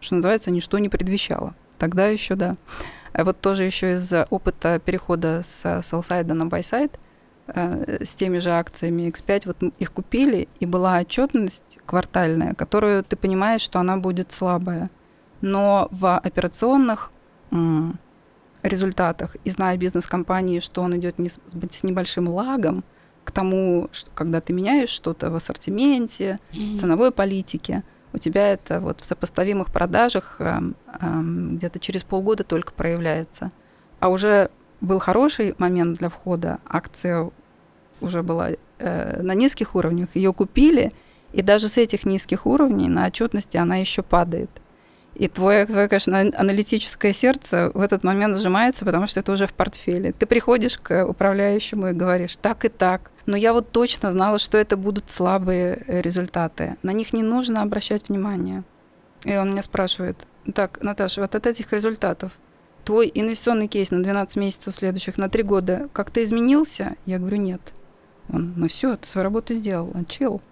[0.00, 1.54] что называется, ничто не предвещало.
[1.84, 2.56] Тогда еще да.
[3.12, 6.90] А вот тоже еще из опыта перехода с sell на buy
[7.48, 13.16] э, с теми же акциями X5, вот их купили, и была отчетность квартальная, которую ты
[13.16, 14.88] понимаешь, что она будет слабая.
[15.42, 17.12] Но в операционных
[18.62, 21.38] результатах, и зная бизнес компании, что он идет не с,
[21.70, 22.82] с небольшим лагом
[23.24, 26.78] к тому, что, когда ты меняешь что-то в ассортименте, mm-hmm.
[26.78, 30.60] ценовой политике, у тебя это вот в сопоставимых продажах э,
[31.00, 31.20] э,
[31.52, 33.50] где-то через полгода только проявляется.
[33.98, 34.50] А уже
[34.80, 37.30] был хороший момент для входа, акция
[38.00, 40.90] уже была э, на низких уровнях, ее купили,
[41.32, 44.50] и даже с этих низких уровней на отчетности она еще падает.
[45.16, 49.52] И твое, твое, конечно, аналитическое сердце в этот момент сжимается, потому что это уже в
[49.52, 50.12] портфеле.
[50.12, 53.10] Ты приходишь к управляющему и говоришь, так и так.
[53.26, 56.76] Но я вот точно знала, что это будут слабые э, результаты.
[56.82, 58.64] На них не нужно обращать внимание.
[59.24, 62.32] И он меня спрашивает, так, Наташа, вот от этих результатов
[62.84, 66.96] твой инвестиционный кейс на 12 месяцев следующих, на 3 года, как-то изменился?
[67.06, 67.60] Я говорю, нет.
[68.28, 70.42] Он, ну все, ты свою работу сделал, чил.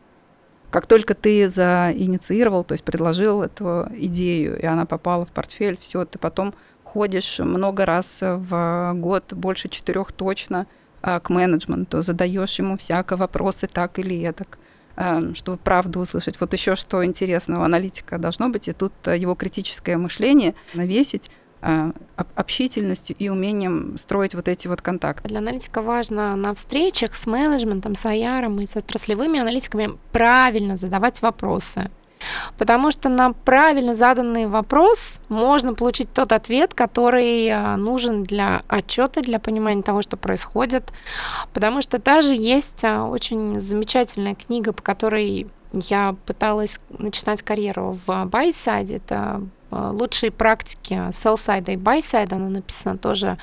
[0.71, 6.07] Как только ты заинициировал, то есть предложил эту идею, и она попала в портфель, все,
[6.07, 10.67] ты потом ходишь много раз в год, больше четырех точно, а,
[11.03, 14.59] к менеджменту, задаешь ему всякие вопросы так или так
[14.97, 16.41] а, чтобы правду услышать.
[16.41, 21.31] Вот еще что интересного аналитика должно быть, и тут его критическое мышление навесить
[21.63, 21.93] а,
[22.35, 25.29] общительностью и умением строить вот эти вот контакты.
[25.29, 31.23] Для аналитика важно на встречах с менеджментом, с IR и с отраслевыми аналитиками правильно задавать
[31.23, 31.91] вопросы.
[32.59, 39.21] Потому что на правильно заданный вопрос можно получить тот ответ, который а, нужен для отчета,
[39.21, 40.93] для понимания того, что происходит.
[41.53, 48.25] Потому что даже есть а, очень замечательная книга, по которой я пыталась начинать карьеру в
[48.27, 48.97] buy-side е.
[48.97, 52.35] Это а, лучшие практики sell-side и buy-side.
[52.35, 53.39] Она написана тоже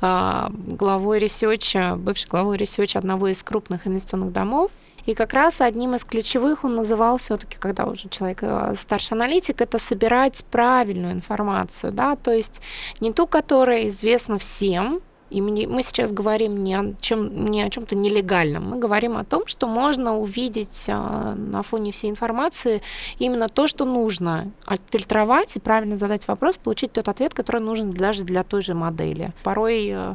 [0.00, 4.72] главой ресерча, бывшей главой ресерча одного из крупных инвестиционных домов.
[5.06, 9.60] И как раз одним из ключевых он называл все-таки, когда уже человек э, старший аналитик,
[9.60, 12.60] это собирать правильную информацию, да, то есть
[13.00, 15.00] не ту, которая известна всем,
[15.32, 19.46] и мы сейчас говорим не о, чем, не о чем-то нелегальном, мы говорим о том,
[19.46, 22.82] что можно увидеть а, на фоне всей информации
[23.18, 28.24] именно то, что нужно, отфильтровать и правильно задать вопрос, получить тот ответ, который нужен даже
[28.24, 29.32] для той же модели.
[29.42, 30.14] Порой э,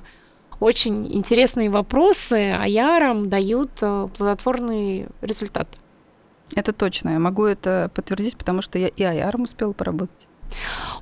[0.60, 5.68] очень интересные вопросы аярам дают э, плодотворный результат.
[6.56, 7.10] Это точно.
[7.10, 10.27] Я могу это подтвердить, потому что я и аяром успела поработать.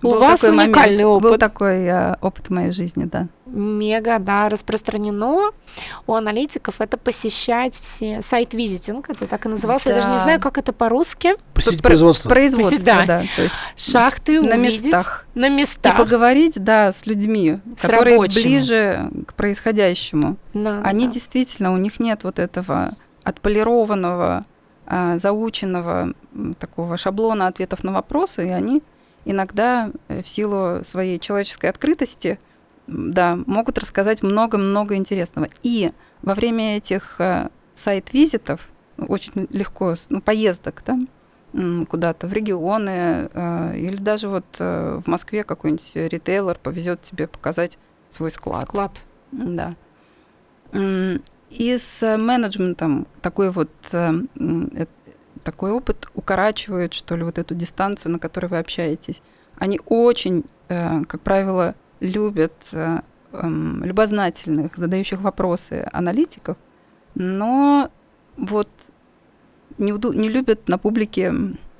[0.02, 1.06] У был вас уникальный момент.
[1.06, 1.32] опыт.
[1.32, 3.28] Был такой а, опыт в моей жизни, да.
[3.46, 5.52] Мега, да, распространено
[6.08, 9.86] у аналитиков это посещать все сайт-визитинг, это так и назывался.
[9.86, 9.92] Да.
[9.92, 11.36] Я даже не знаю, как это по-русски.
[11.54, 12.28] Посетить производство.
[12.30, 13.06] Производство, Посетить, да.
[13.06, 13.24] да.
[13.36, 15.26] То есть шахты на увидеть, местах.
[15.36, 15.94] На местах.
[15.94, 18.42] И поговорить, да, с людьми, с которые рабочими.
[18.44, 20.38] ближе к происходящему.
[20.54, 21.14] Да, Они да.
[21.14, 24.46] действительно, у них нет вот этого отполированного,
[24.88, 26.14] а, заученного
[26.60, 28.84] такого шаблона ответов на вопросы, и они
[29.26, 32.40] иногда э, в силу своей человеческой открытости,
[32.88, 35.48] да, могут рассказать много-много интересного.
[35.64, 40.98] И во время этих э, сайт-визитов, очень легко, ну, поездок, да,
[41.88, 47.78] куда-то в регионы, э, или даже вот в Москве какой-нибудь ритейлер повезет тебе показать
[48.10, 48.64] свой склад.
[48.68, 48.92] Склад.
[49.32, 49.76] Да.
[51.50, 53.70] И с менеджментом такой вот
[55.46, 59.22] такой опыт укорачивает, что ли, вот эту дистанцию, на которой вы общаетесь.
[59.58, 63.00] Они очень, э, как правило, любят э,
[63.32, 66.58] эм, любознательных, задающих вопросы аналитиков,
[67.14, 67.90] но
[68.36, 68.70] вот
[69.78, 71.34] не, не любят на публике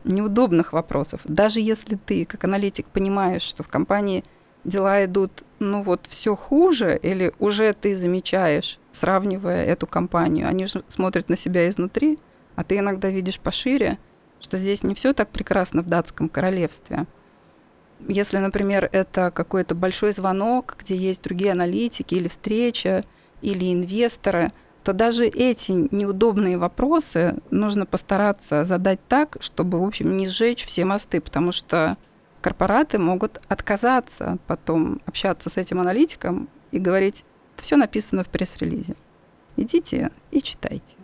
[0.04, 1.22] неудобных вопросов.
[1.26, 4.24] Даже если ты, как аналитик, понимаешь, что в компании
[4.64, 10.84] дела идут, ну вот, все хуже, или уже ты замечаешь, сравнивая эту компанию, они же
[10.88, 12.20] смотрят на себя изнутри,
[12.56, 13.98] а ты иногда видишь пошире,
[14.40, 17.06] что здесь не все так прекрасно в датском королевстве.
[18.08, 23.06] Если, например, это какой-то большой звонок, где есть другие аналитики или встреча,
[23.42, 24.52] или инвесторы,
[24.84, 30.86] то даже эти неудобные вопросы нужно постараться задать так, чтобы, в общем, не сжечь все
[30.86, 31.98] мосты, потому что
[32.42, 38.96] корпораты могут отказаться потом общаться с этим аналитиком и говорить, все написано в пресс-релизе.
[39.58, 40.96] Идите и читайте.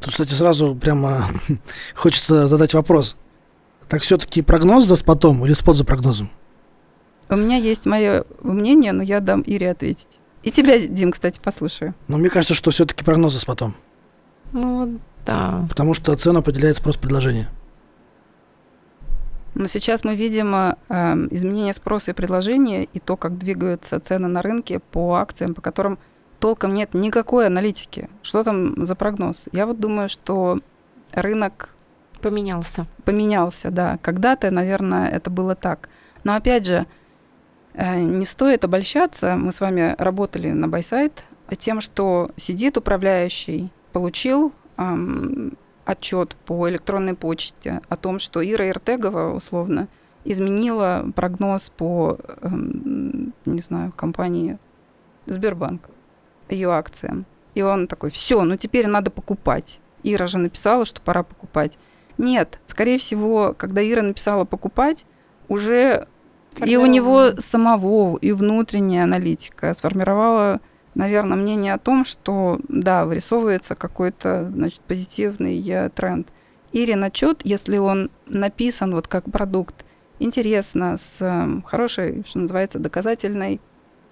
[0.00, 1.26] Тут, кстати, сразу прямо
[1.94, 3.16] хочется задать вопрос.
[3.88, 6.30] Так все-таки прогноз за спотом или спот за прогнозом?
[7.30, 10.20] У меня есть мое мнение, но я дам Ире ответить.
[10.42, 11.94] И тебя, Дим, кстати, послушаю.
[12.06, 13.74] Но мне кажется, что все-таки прогноз за спотом.
[14.52, 15.66] Ну, да.
[15.68, 17.50] Потому что цену определяет спрос предложения.
[19.54, 20.74] Но сейчас мы видим э,
[21.30, 25.98] изменение спроса и предложения и то, как двигаются цены на рынке по акциям, по которым
[26.38, 28.08] толком нет никакой аналитики.
[28.22, 29.46] Что там за прогноз?
[29.52, 30.58] Я вот думаю, что
[31.12, 31.74] рынок
[32.20, 32.86] поменялся.
[33.04, 33.98] Поменялся, да.
[34.02, 35.88] Когда-то, наверное, это было так.
[36.24, 36.86] Но опять же,
[37.74, 39.36] э, не стоит обольщаться.
[39.36, 41.24] Мы с вами работали на Байсайт
[41.58, 49.32] тем, что сидит управляющий, получил эм, отчет по электронной почте о том, что Ира Иртегова,
[49.32, 49.88] условно,
[50.24, 54.58] изменила прогноз по, эм, не знаю, компании
[55.26, 55.88] Сбербанк
[56.48, 57.26] ее акциям.
[57.54, 59.80] И он такой, все, ну теперь надо покупать.
[60.02, 61.78] Ира же написала, что пора покупать.
[62.18, 65.06] Нет, скорее всего, когда Ира написала покупать,
[65.48, 66.06] уже
[66.64, 70.60] и у него самого, и внутренняя аналитика сформировала,
[70.94, 76.28] наверное, мнение о том, что да, вырисовывается какой-то, значит, позитивный э, тренд.
[76.72, 79.84] Ирин отчет, если он написан вот как продукт,
[80.18, 83.60] интересно, с э, хорошей, что называется, доказательной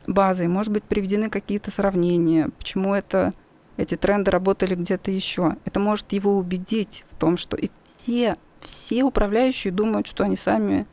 [0.06, 3.34] базой, может быть, приведены какие-то сравнения, почему это,
[3.76, 5.56] эти тренды работали где-то еще.
[5.64, 10.86] Это может его убедить в том, что и все, все управляющие думают, что они сами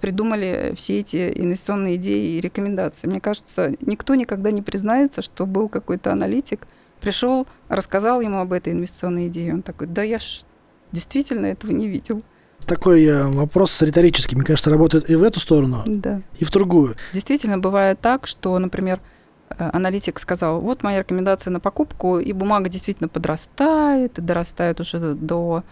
[0.00, 3.06] придумали все эти инвестиционные идеи и рекомендации.
[3.06, 6.66] Мне кажется, никто никогда не признается, что был какой-то аналитик,
[7.00, 9.54] пришел, рассказал ему об этой инвестиционной идее.
[9.54, 10.42] Он такой, да я ж
[10.92, 12.22] действительно этого не видел
[12.66, 16.20] такой э, вопрос риторический, мне кажется, работает и в эту сторону, да.
[16.38, 16.96] и в другую.
[17.12, 19.00] Действительно, бывает так, что, например,
[19.50, 25.14] э, аналитик сказал, вот моя рекомендация на покупку, и бумага действительно подрастает, и дорастает уже
[25.14, 25.62] до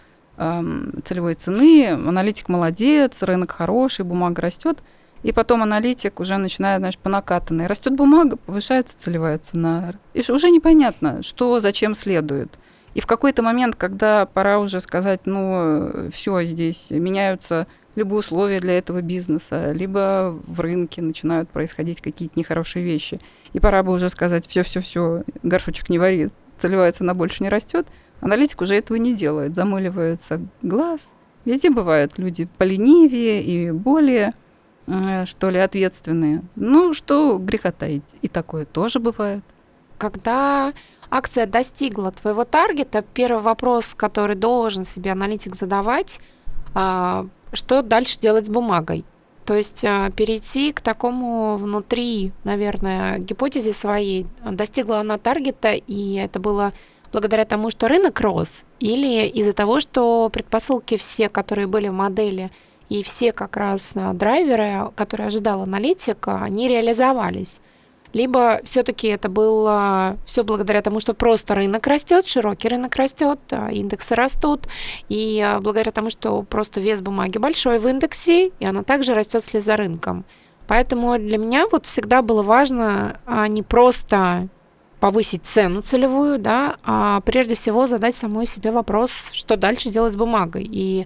[1.05, 4.83] целевой цены, аналитик молодец, рынок хороший, бумага растет,
[5.23, 7.67] и потом аналитик уже начинает, знаешь, по накатанной.
[7.67, 9.93] Растет бумага, повышается целевая цена.
[10.13, 12.59] И уже непонятно, что зачем следует.
[12.95, 18.77] И в какой-то момент, когда пора уже сказать, ну, все здесь меняются либо условия для
[18.77, 23.19] этого бизнеса, либо в рынке начинают происходить какие-то нехорошие вещи.
[23.53, 27.85] И пора бы уже сказать, все-все-все, горшочек не варит, целевая цена больше не растет.
[28.21, 31.01] Аналитик уже этого не делает, замыливается глаз.
[31.43, 34.33] Везде бывают люди поленивее и более,
[35.25, 36.43] что ли, ответственные.
[36.55, 39.43] Ну, что греха таить, и такое тоже бывает.
[39.97, 40.73] Когда
[41.15, 46.19] акция достигла твоего таргета, первый вопрос, который должен себе аналитик задавать,
[46.73, 49.05] а, что дальше делать с бумагой.
[49.45, 54.27] То есть а, перейти к такому внутри, наверное, гипотезе своей.
[54.43, 56.73] Достигла она таргета, и это было
[57.11, 62.51] благодаря тому, что рынок рос, или из-за того, что предпосылки все, которые были в модели,
[62.89, 67.61] и все как раз а, драйверы, которые ожидал аналитик, они реализовались
[68.15, 73.69] либо все-таки это было все благодаря тому, что просто рынок растет, широкий рынок растет, а,
[73.69, 74.69] индексы растут,
[75.09, 79.43] и а, благодаря тому, что просто вес бумаги большой в индексе, и она также растет
[79.43, 80.23] вслед за рынком.
[80.65, 84.47] Поэтому для меня вот всегда было важно а не просто
[85.01, 90.15] повысить цену целевую, да, а прежде всего задать самой себе вопрос, что дальше делать с
[90.15, 90.65] бумагой.
[90.71, 91.05] И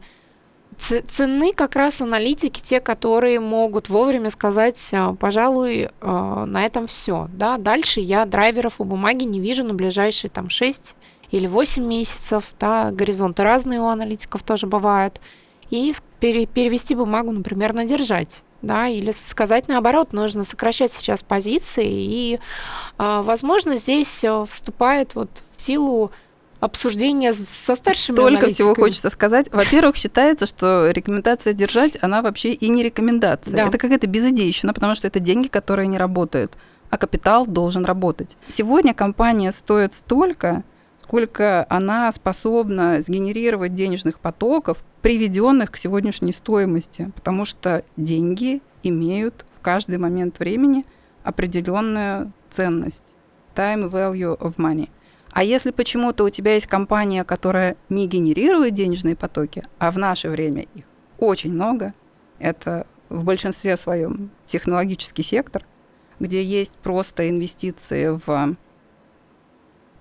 [0.80, 7.28] цены как раз аналитики, те, которые могут вовремя сказать, а, пожалуй, а, на этом все.
[7.34, 7.58] Да?
[7.58, 10.96] Дальше я драйверов у бумаги не вижу на ближайшие там 6
[11.32, 12.54] или 8 месяцев.
[12.60, 12.92] Да?
[12.92, 15.22] Горизонты разные у аналитиков тоже бывают.
[15.70, 18.44] И перевести бумагу, например, на держать.
[18.62, 22.40] Да, или сказать наоборот, нужно сокращать сейчас позиции, и,
[22.98, 26.12] а, возможно, здесь вступает вот в силу
[26.60, 27.34] обсуждения
[27.66, 29.48] со старшими Только всего хочется сказать.
[29.52, 33.56] Во-первых, считается, что рекомендация держать, она вообще и не рекомендация.
[33.56, 33.66] Да.
[33.66, 36.54] Это какая-то безыдейщина, потому что это деньги, которые не работают,
[36.90, 38.38] а капитал должен работать.
[38.48, 40.64] Сегодня компания стоит столько,
[41.02, 49.62] сколько она способна сгенерировать денежных потоков, приведенных к сегодняшней стоимости, потому что деньги имеют в
[49.62, 50.84] каждый момент времени
[51.24, 53.06] определенную ценность.
[53.56, 54.90] Time value of money–
[55.32, 60.30] а если почему-то у тебя есть компания, которая не генерирует денежные потоки, а в наше
[60.30, 60.86] время их
[61.18, 61.94] очень много,
[62.40, 65.66] это в большинстве своем технологический сектор,
[66.20, 68.56] где есть просто инвестиции в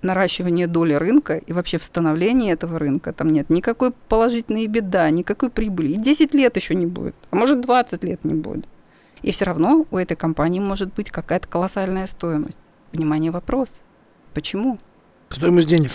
[0.02, 3.12] наращивание доли рынка и вообще в становление этого рынка.
[3.12, 5.92] Там нет никакой положительной беда, никакой прибыли.
[5.92, 8.66] И 10 лет еще не будет, а может 20 лет не будет.
[9.22, 12.58] И все равно у этой компании может быть какая-то колоссальная стоимость.
[12.92, 13.80] Внимание, вопрос.
[14.32, 14.78] Почему?
[15.30, 15.92] Стоимость денег.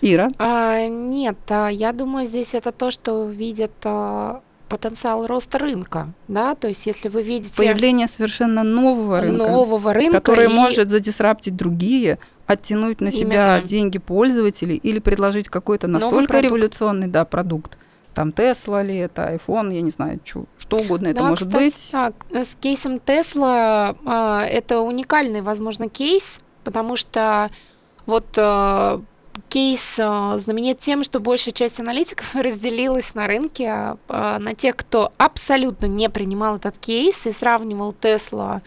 [0.00, 0.28] Ира?
[0.38, 6.54] А, нет, а, я думаю, здесь это то, что видят а, потенциал роста рынка, да,
[6.54, 7.54] то есть если вы видите...
[7.56, 9.48] Появление совершенно нового рынка.
[9.48, 10.20] Нового рынка.
[10.20, 10.48] Который и...
[10.48, 13.68] может задисраптить другие, оттянуть на себя Именно.
[13.68, 17.78] деньги пользователей или предложить какой-то настолько революционный да, продукт.
[18.14, 21.64] Там Тесла ли это, iPhone, я не знаю, что, что угодно да, это может кстати,
[21.64, 21.88] быть.
[21.92, 27.50] Так, с кейсом Тесла а, это уникальный, возможно, кейс, потому что
[28.08, 29.00] вот э,
[29.50, 35.12] кейс э, знаменит тем, что большая часть аналитиков разделилась на рынке э, на тех, кто
[35.18, 38.62] абсолютно не принимал этот кейс и сравнивал Тесла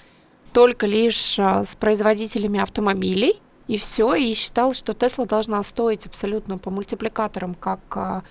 [0.54, 6.70] только лишь с производителями автомобилей, и все, и считал, что Тесла должна стоить абсолютно по
[6.70, 8.24] мультипликаторам, как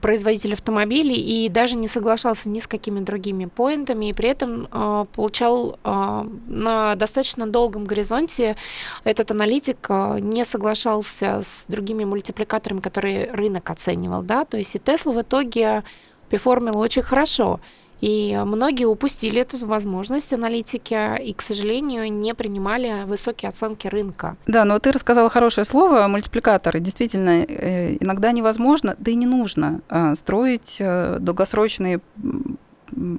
[0.00, 5.06] производитель автомобилей и даже не соглашался ни с какими другими поинтами, и при этом э,
[5.14, 8.56] получал э, на достаточно долгом горизонте
[9.04, 14.78] этот аналитик э, не соглашался с другими мультипликаторами, которые рынок оценивал, да, то есть и
[14.78, 15.84] Tesla в итоге
[16.30, 17.60] перформила очень хорошо.
[18.02, 24.36] И многие упустили эту возможность аналитики и, к сожалению, не принимали высокие оценки рынка.
[24.48, 26.80] Да, но ты рассказала хорошее слово мультипликаторы.
[26.80, 32.00] Действительно, э, иногда невозможно, да и не нужно а, строить э, долгосрочные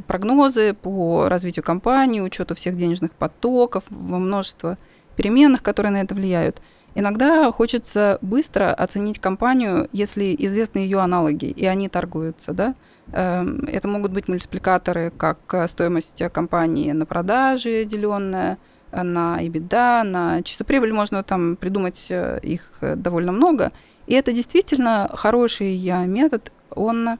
[0.05, 4.77] прогнозы по развитию компании, учету всех денежных потоков, множество
[5.15, 6.61] переменных, которые на это влияют.
[6.95, 12.75] Иногда хочется быстро оценить компанию, если известны ее аналоги, и они торгуются, да.
[13.11, 18.57] Эм, это могут быть мультипликаторы, как э, стоимость компании на продаже, деленная
[18.91, 20.93] э, на EBITDA, на чистую прибыль.
[20.93, 23.71] Можно там придумать э, их довольно много.
[24.07, 26.51] И это действительно хороший метод.
[26.69, 27.17] Он,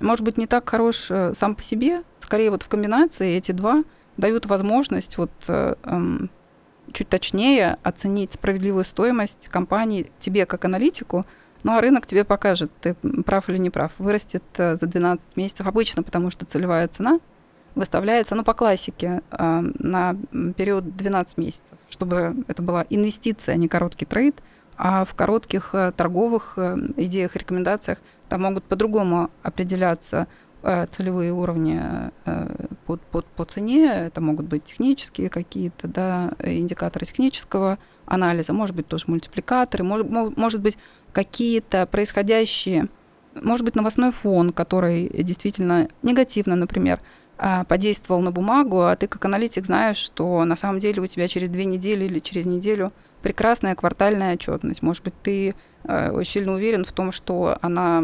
[0.00, 3.84] может быть, не так хорош сам по себе, скорее вот в комбинации эти два
[4.16, 6.30] дают возможность вот эм,
[6.96, 11.26] чуть точнее оценить справедливую стоимость компании тебе как аналитику
[11.62, 12.94] Ну а рынок тебе покажет, ты
[13.24, 13.92] прав или не прав.
[13.98, 17.20] Вырастет за 12 месяцев обычно, потому что целевая цена
[17.74, 20.16] выставляется, ну, по классике, на
[20.56, 24.40] период 12 месяцев, чтобы это была инвестиция, а не короткий трейд,
[24.78, 26.56] а в коротких торговых
[26.96, 27.98] идеях, рекомендациях
[28.30, 30.45] там могут по-другому определяться Э,
[30.90, 31.80] целевые уровни
[32.24, 33.86] э, по, по, по цене.
[33.86, 40.60] Это могут быть технические какие-то, да, индикаторы технического анализа, может быть, тоже мультипликаторы, может, может
[40.60, 40.78] быть,
[41.12, 42.88] какие-то происходящие,
[43.34, 47.00] может быть, новостной фон, который действительно негативно, например,
[47.38, 51.28] э, подействовал на бумагу, а ты как аналитик знаешь, что на самом деле у тебя
[51.28, 52.92] через две недели или через неделю
[53.22, 54.82] прекрасная квартальная отчетность.
[54.82, 55.54] Может быть, ты э,
[56.12, 58.02] очень сильно уверен в том, что она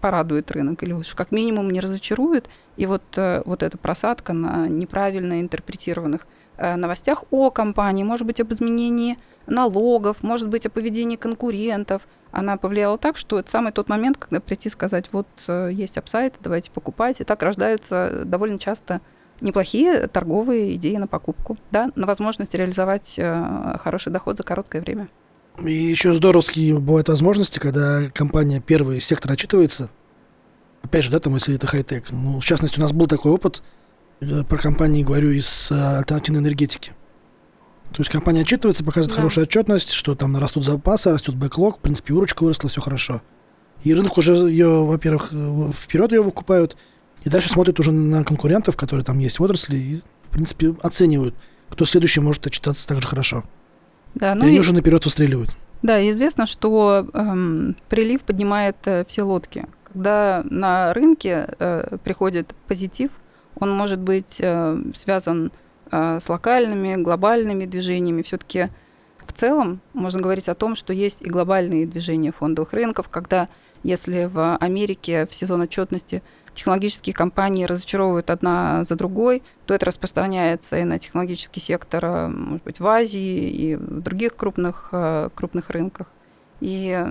[0.00, 2.48] порадует рынок или уж как минимум не разочарует.
[2.76, 8.40] И вот, э, вот эта просадка на неправильно интерпретированных э, новостях о компании, может быть,
[8.40, 13.88] об изменении налогов, может быть, о поведении конкурентов, она повлияла так, что это самый тот
[13.88, 17.22] момент, когда прийти сказать, вот есть апсайт, давайте покупать.
[17.22, 19.00] И так рождаются довольно часто
[19.40, 25.08] неплохие торговые идеи на покупку, да, на возможность реализовать э, хороший доход за короткое время.
[25.64, 29.90] И еще здоровские бывают возможности, когда компания первый сектор отчитывается.
[30.82, 32.10] Опять же, да, там, если это хай-тек.
[32.10, 33.62] Ну, в частности, у нас был такой опыт,
[34.20, 36.92] э, про компании говорю, из э, альтернативной энергетики.
[37.92, 39.16] То есть компания отчитывается, показывает да.
[39.16, 43.22] хорошую отчетность, что там растут запасы, растет бэклог, в принципе, выручка выросла, все хорошо.
[43.82, 45.32] И рынок уже ее, во-первых,
[45.74, 46.76] вперед ее выкупают,
[47.24, 51.34] и дальше смотрят уже на конкурентов, которые там есть в отрасли, и, в принципе, оценивают,
[51.68, 53.44] кто следующий может отчитаться так же хорошо.
[54.18, 55.50] Да, ну и, и уже наперед выстреливают.
[55.82, 59.66] Да, известно, что эм, прилив поднимает э, все лодки.
[59.84, 63.10] Когда на рынке э, приходит позитив,
[63.60, 65.52] он может быть э, связан
[65.90, 68.22] э, с локальными, глобальными движениями.
[68.22, 68.70] Все-таки
[69.24, 73.48] в целом можно говорить о том, что есть и глобальные движения фондовых рынков, когда
[73.84, 76.22] если в Америке в сезон отчетности
[76.58, 82.64] технологические компании разочаровывают одна за другой, то это распространяется и на технологический сектор, э, может
[82.64, 86.08] быть, в Азии и в других крупных, э, крупных рынках.
[86.60, 87.06] И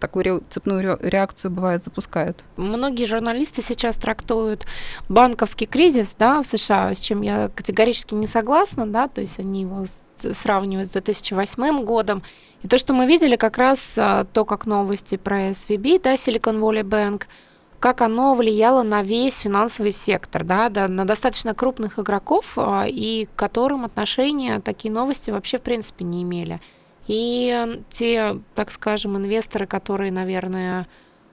[0.00, 2.42] такую цепную реакцию бывает запускают.
[2.56, 4.64] Многие журналисты сейчас трактуют
[5.10, 9.60] банковский кризис да, в США, с чем я категорически не согласна, да, то есть они
[9.60, 9.84] его
[10.32, 12.22] сравнивают с 2008 годом.
[12.62, 16.58] И то, что мы видели, как раз э, то, как новости про SVB, да, Silicon
[16.60, 17.24] Valley Bank–
[17.80, 23.26] как оно влияло на весь финансовый сектор, да, да, на достаточно крупных игроков, а, и
[23.26, 26.60] к которым отношения такие новости вообще в принципе не имели.
[27.06, 30.88] И те, так скажем, инвесторы, которые, наверное,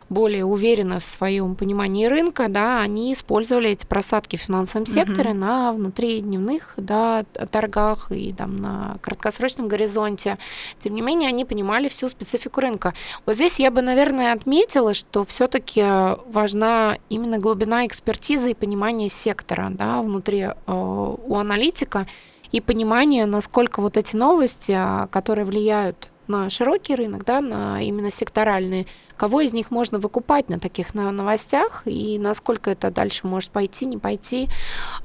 [0.10, 5.34] более уверены в своем понимании рынка, да, они использовали эти просадки в финансовом секторе mm-hmm.
[5.34, 10.38] на внутридневных да, торгах и там, на краткосрочном горизонте.
[10.80, 12.94] Тем не менее, они понимали всю специфику рынка.
[13.26, 15.84] Вот здесь я бы, наверное, отметила, что все-таки
[16.28, 22.08] важна именно глубина экспертизы и понимания сектора да, внутри э, у аналитика
[22.54, 28.12] и понимание, насколько вот эти новости, а, которые влияют на широкий рынок, да, на именно
[28.12, 33.86] секторальные, кого из них можно выкупать на таких новостях и насколько это дальше может пойти,
[33.86, 34.50] не пойти,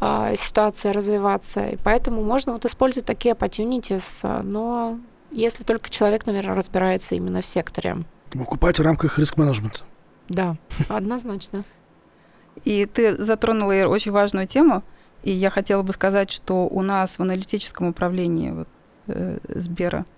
[0.00, 1.68] э, ситуация развиваться.
[1.68, 4.98] И поэтому можно вот использовать такие opportunities, но
[5.30, 8.04] если только человек, наверное, разбирается именно в секторе.
[8.32, 9.80] Выкупать в рамках риск-менеджмента.
[10.28, 10.56] Да,
[10.88, 11.64] однозначно.
[12.64, 14.82] И ты затронула очень важную тему,
[15.22, 18.68] и я хотела бы сказать, что у нас в аналитическом управлении вот,
[19.08, 20.06] э, Сбера–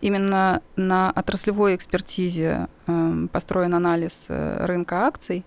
[0.00, 5.44] именно на отраслевой экспертизе э, построен анализ э, рынка акций,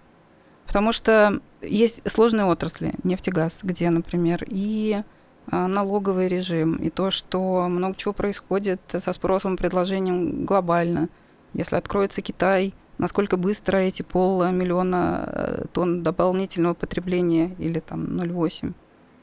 [0.66, 5.00] потому что есть сложные отрасли, нефтегаз, где, например, и
[5.52, 11.10] э, налоговый режим, и то, что много чего происходит со спросом и предложением глобально.
[11.54, 18.74] Если откроется Китай, насколько быстро эти полмиллиона э, тонн дополнительного потребления или там 0,8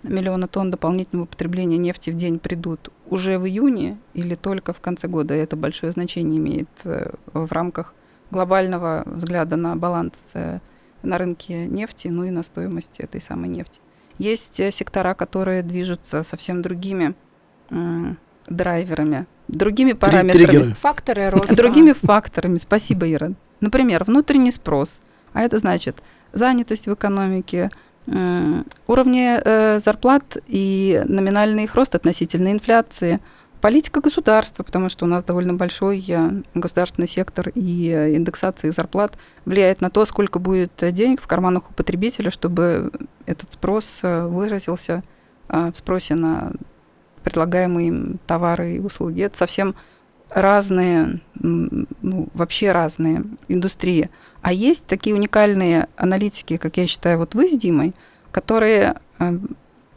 [0.02, 5.08] миллиона тонн дополнительного потребления нефти в день придут уже в июне или только в конце
[5.08, 5.34] года.
[5.34, 7.94] Это большое значение имеет э, в рамках
[8.30, 10.60] глобального взгляда на баланс э,
[11.02, 13.80] на рынке нефти, ну и на стоимость этой самой нефти.
[14.18, 17.14] Есть э, сектора, которые движутся совсем другими
[18.48, 20.46] драйверами, другими параметрами.
[20.46, 20.74] Триггеры.
[20.74, 21.56] Факторы роста.
[21.56, 22.58] Другими факторами.
[22.58, 23.32] Спасибо, Ира.
[23.60, 25.00] Например, внутренний спрос.
[25.32, 26.02] А это значит
[26.32, 27.70] занятость в экономике,
[28.06, 33.20] уровни э, зарплат и номинальный их рост относительно инфляции,
[33.60, 39.18] политика государства, потому что у нас довольно большой э, государственный сектор, и э, индексация зарплат
[39.44, 42.92] влияет на то, сколько будет денег в карманах у потребителя, чтобы
[43.26, 45.02] этот спрос выразился
[45.48, 46.52] в спросе на
[47.24, 49.22] предлагаемые им товары и услуги.
[49.22, 49.74] Это совсем
[50.30, 54.10] разные, ну, вообще разные индустрии.
[54.46, 57.96] А есть такие уникальные аналитики, как я считаю, вот вы с Димой,
[58.30, 59.38] которые э,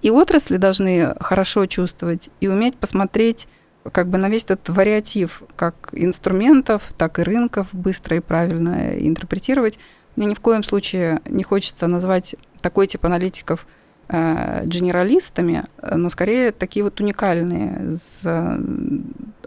[0.01, 3.47] и отрасли должны хорошо чувствовать, и уметь посмотреть
[3.91, 9.77] как бы на весь этот вариатив как инструментов, так и рынков быстро и правильно интерпретировать.
[10.15, 13.67] Мне ни в коем случае не хочется назвать такой тип аналитиков
[14.07, 18.59] э, генералистами, но скорее такие вот уникальные, с э,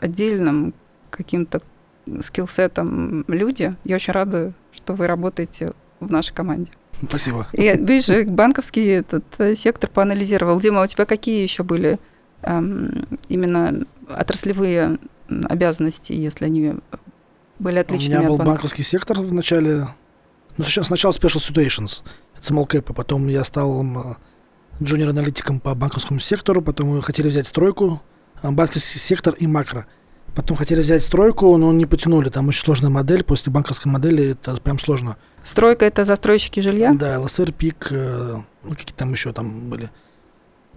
[0.01, 0.75] отдельным
[1.11, 1.61] каким-то
[2.23, 3.73] скиллсетом люди.
[3.85, 6.73] Я очень рада, что вы работаете в нашей команде.
[7.07, 7.49] Спасибо.
[7.53, 10.61] Я, видишь, банковский этот э, сектор поанализировал.
[10.61, 11.99] Дима, у тебя какие еще были
[12.43, 14.99] эм, именно отраслевые
[15.29, 16.75] обязанности, если они
[17.59, 19.87] были отличными У меня был от банковский сектор в начале.
[20.57, 22.03] Ну, сейчас сначала Special Situations,
[22.37, 23.85] это small cap, а потом я стал
[24.81, 28.03] джуниор-аналитиком по банковскому сектору, потом мы хотели взять стройку,
[28.43, 29.87] а, банковский сектор и макро.
[30.35, 32.31] Потом хотели взять стройку, но не потянули.
[32.31, 33.23] Там очень сложная модель.
[33.23, 35.17] После банковской модели это прям сложно.
[35.45, 36.95] Стройка это застройщики жилья?
[36.95, 39.91] Да, ЛСР, ПИК, э, ну какие там еще там были.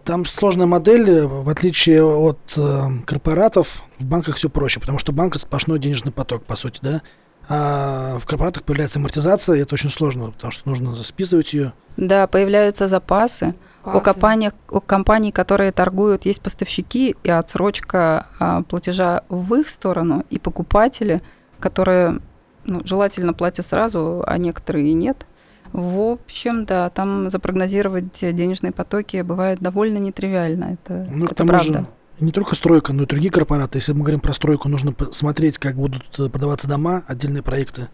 [0.04, 5.36] Там сложная модель, в отличие от э, корпоратов, в банках все проще, потому что банк
[5.38, 7.02] сплошной денежный поток, по сути, да.
[7.48, 11.74] А в корпоратах появляется амортизация, и это очень сложно, потому что нужно списывать ее.
[11.96, 13.56] Да, появляются запасы.
[13.86, 20.24] У компаний, у компаний, которые торгуют, есть поставщики и отсрочка а, платежа в их сторону,
[20.30, 21.22] и покупатели,
[21.60, 22.20] которые
[22.66, 25.26] ну, желательно платят сразу, а некоторые и нет.
[25.72, 30.78] В общем, да, там запрогнозировать денежные потоки бывает довольно нетривиально.
[30.82, 31.80] Это, ну, это правда.
[31.80, 31.86] Же,
[32.20, 33.78] не только стройка, но и другие корпораты.
[33.78, 37.90] Если мы говорим про стройку, нужно посмотреть, как будут продаваться дома, отдельные проекты,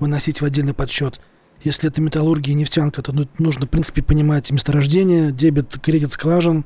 [0.00, 1.20] выносить в отдельный подсчет.
[1.62, 6.64] Если это металлургия и нефтянка, то ну, нужно, в принципе, понимать месторождение, дебет, кредит скважин,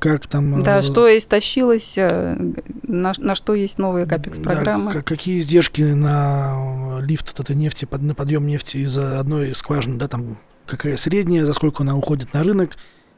[0.00, 0.62] как там...
[0.62, 2.36] Да, э, что истощилось, э,
[2.82, 4.92] на, на что есть новые капекс-программы.
[4.92, 10.08] Да, какие издержки на лифт этой нефти, под, на подъем нефти из одной скважины, да,
[10.08, 12.76] там какая средняя, за сколько она уходит на рынок,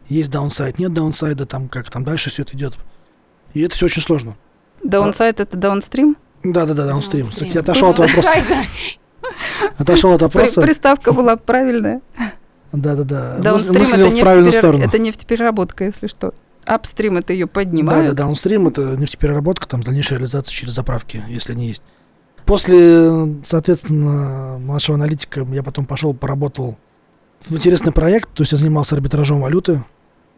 [0.09, 2.75] есть даунсайд, нет даунсайда, там как там дальше все это идет.
[3.55, 4.37] И это все очень сложно.
[4.85, 6.17] Даунсайд а, это даунстрим?
[6.45, 7.29] Да, да, да, даунстрим.
[7.29, 8.31] Кстати, я отошел от вопроса.
[9.79, 10.61] Отошел от вопроса.
[10.61, 12.01] Приставка была правильная.
[12.73, 13.39] Да, да, да.
[13.39, 14.81] Даунстрим это, нефтеперер...
[14.81, 16.35] это нефтепереработка, если что.
[16.67, 18.07] Апстрим это ее поднимают.
[18.07, 21.83] Да, да, даунстрим это нефтепереработка, там дальнейшая реализация через заправки, если они есть.
[22.45, 26.77] После, соответственно, нашего аналитика я потом пошел, поработал
[27.47, 29.85] в интересный проект, то есть я занимался арбитражом валюты.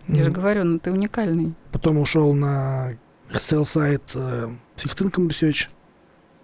[0.07, 1.55] Я же говорю, ну ты уникальный.
[1.71, 2.97] Потом ушел на
[3.31, 5.69] sell side uh, Fixed Income Research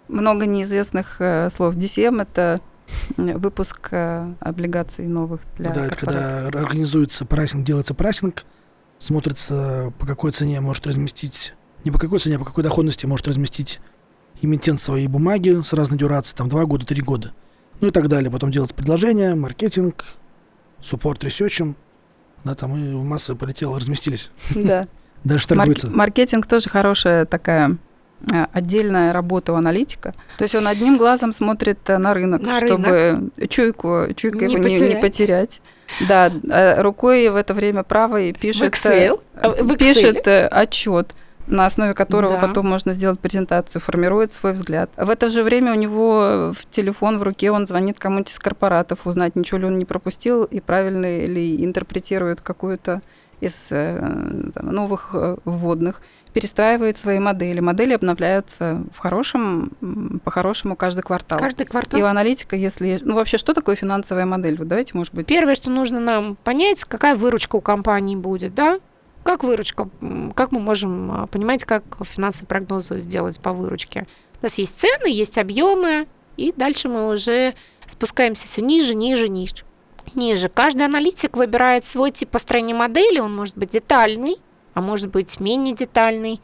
[0.07, 1.75] много неизвестных э, слов.
[1.75, 2.61] DCM это
[3.17, 8.45] выпуск э, облигаций новых для Да, это когда организуется прайсинг, делается прайсинг,
[8.99, 11.53] смотрится, по какой цене может разместить,
[11.83, 13.79] не по какой цене, а по какой доходности может разместить
[14.41, 17.33] эмитент свои бумаги с разной дюрацией, там 2 года, 3 года.
[17.81, 18.31] Ну и так далее.
[18.31, 20.05] Потом делается предложение, маркетинг,
[20.81, 21.75] суппорт ресерчем.
[22.43, 24.31] Да, там и в массы полетело, разместились.
[24.53, 24.85] Да.
[25.23, 25.89] Дальше торгуется.
[25.89, 27.77] Маркетинг тоже хорошая такая
[28.53, 30.13] отдельная работа у аналитика.
[30.37, 33.49] То есть он одним глазом смотрит э, на рынок, на чтобы рынок.
[33.49, 34.81] чуйку, чуйку не его потерять.
[34.81, 35.61] Не, не потерять.
[36.07, 39.21] Да, э, рукой в это время правой пишет, в Excel.
[39.41, 41.13] В пишет отчет
[41.47, 42.47] на основе которого да.
[42.47, 44.89] потом можно сделать презентацию, формирует свой взгляд.
[44.97, 49.05] В это же время у него в телефон в руке, он звонит кому-нибудь из корпоратов,
[49.05, 53.03] узнать, ничего ли он не пропустил и правильно ли интерпретирует какую-то
[53.41, 55.13] из там, новых
[55.45, 56.01] вводных
[56.35, 57.61] перестраивает свои модели.
[57.61, 59.71] Модели обновляются в хорошем,
[60.25, 61.39] по-хорошему каждый квартал.
[61.39, 61.97] Каждый квартал.
[61.97, 62.99] И у аналитика, если...
[63.01, 64.57] Ну, вообще, что такое финансовая модель?
[64.57, 65.27] Вот давайте, может быть...
[65.27, 68.81] Первое, что нужно нам понять, какая выручка у компании будет, да?
[69.23, 69.87] Как выручка?
[70.35, 74.05] Как мы можем а, понимать, как финансовые прогнозы сделать по выручке?
[74.41, 76.05] У нас есть цены, есть объемы,
[76.35, 77.53] и дальше мы уже
[77.87, 79.63] спускаемся все ниже, ниже, ниже.
[80.15, 80.49] Ниже.
[80.49, 84.35] Каждый аналитик выбирает свой тип построения модели, он может быть детальный,
[84.75, 86.39] а может быть менее детальный.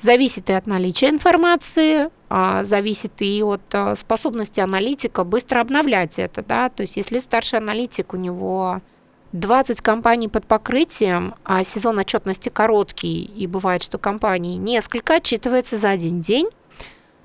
[0.00, 6.42] Зависит и от наличия информации, а зависит и от а, способности аналитика быстро обновлять это.
[6.42, 6.68] Да?
[6.68, 8.80] То есть если старший аналитик, у него
[9.32, 15.90] 20 компаний под покрытием, а сезон отчетности короткий, и бывает, что компаний несколько отчитывается за
[15.90, 16.48] один день,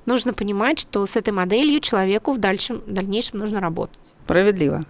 [0.06, 4.00] нужно понимать, что с этой моделью человеку в дальшем, в дальнейшем нужно работать.
[4.26, 4.84] Справедливо.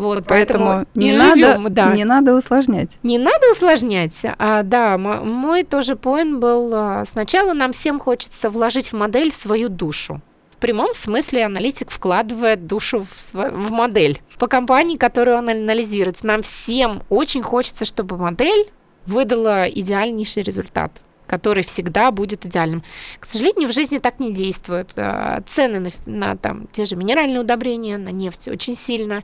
[0.00, 1.94] Вот, поэтому, поэтому не, не надо, живем, да.
[1.94, 2.98] не надо усложнять.
[3.02, 4.18] Не надо усложнять.
[4.38, 9.68] А, да, мой тоже поинт был, а, сначала нам всем хочется вложить в модель свою
[9.68, 10.22] душу.
[10.52, 14.22] В прямом смысле аналитик вкладывает душу в, свой, в модель.
[14.38, 18.70] По компании, которую он анализирует, нам всем очень хочется, чтобы модель
[19.04, 20.92] выдала идеальнейший результат.
[21.26, 22.82] который всегда будет идеальным.
[23.20, 24.90] К сожалению, в жизни так не действует.
[24.96, 29.22] Э, цены на, на там, те же минеральные удобрения, на нефть очень сильно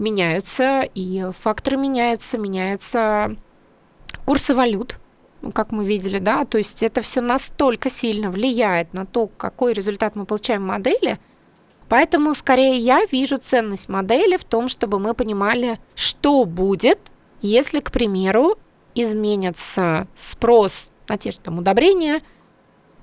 [0.00, 3.36] меняются, и факторы меняются, меняются
[4.24, 4.98] курсы валют,
[5.54, 10.16] как мы видели, да, то есть это все настолько сильно влияет на то, какой результат
[10.16, 11.20] мы получаем в модели,
[11.88, 16.98] поэтому скорее я вижу ценность модели в том, чтобы мы понимали, что будет,
[17.42, 18.58] если, к примеру,
[18.94, 22.22] изменится спрос на те же там удобрения,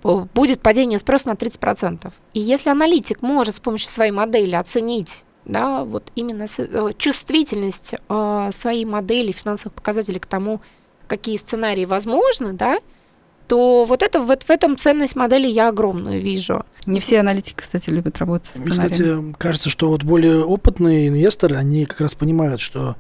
[0.03, 2.11] будет падение спроса на 30%.
[2.33, 8.49] И если аналитик может с помощью своей модели оценить да, вот именно э, чувствительность э,
[8.53, 10.61] своей модели финансовых показателей к тому,
[11.07, 12.79] какие сценарии возможны, да,
[13.47, 16.65] то вот это вот в этом ценность модели я огромную вижу.
[16.85, 19.31] Не все аналитики, кстати, любят работать с сценарием.
[19.31, 22.97] Кстати, кажется, что вот более опытные инвесторы, они как раз понимают, что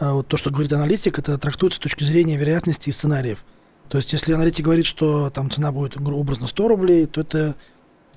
[0.00, 3.44] э, вот то, что говорит аналитик, это трактуется с точки зрения вероятности и сценариев.
[3.88, 7.54] То есть, если аналитик говорит, что там цена будет образно 100 рублей, то это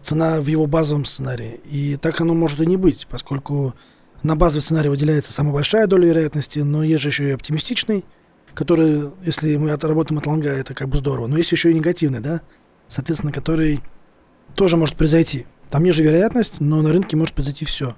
[0.03, 1.59] цена в его базовом сценарии.
[1.65, 3.75] И так оно может и не быть, поскольку
[4.23, 8.03] на базовый сценарий выделяется самая большая доля вероятности, но есть же еще и оптимистичный,
[8.53, 11.27] который, если мы отработаем от лонга, это как бы здорово.
[11.27, 12.41] Но есть еще и негативный, да,
[12.87, 13.81] соответственно, который
[14.55, 15.45] тоже может произойти.
[15.69, 17.95] Там ниже вероятность, но на рынке может произойти все.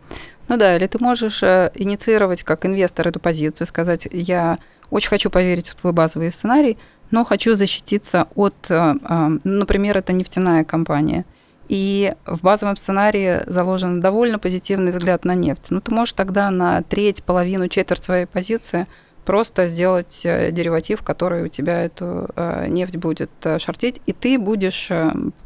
[0.47, 4.57] Ну да, или ты можешь э, инициировать как инвестор эту позицию, сказать, я
[4.89, 6.77] очень хочу поверить в твой базовый сценарий,
[7.11, 11.25] но хочу защититься от, э, э, например, это нефтяная компания–
[11.69, 15.67] и в базовом сценарии заложен довольно позитивный взгляд на нефть.
[15.69, 18.87] Ну, ты можешь тогда на треть, половину, четверть своей позиции
[19.23, 24.39] просто сделать э, дериватив, который у тебя эту э, нефть будет э, шортить, и ты
[24.39, 24.89] будешь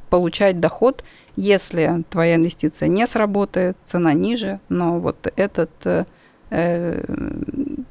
[0.09, 1.03] получать доход,
[1.35, 5.71] если твоя инвестиция не сработает, цена ниже, но вот этот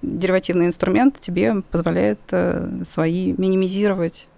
[0.03, 2.20] деривативный инструмент тебе позволяет
[2.85, 4.28] свои минимизировать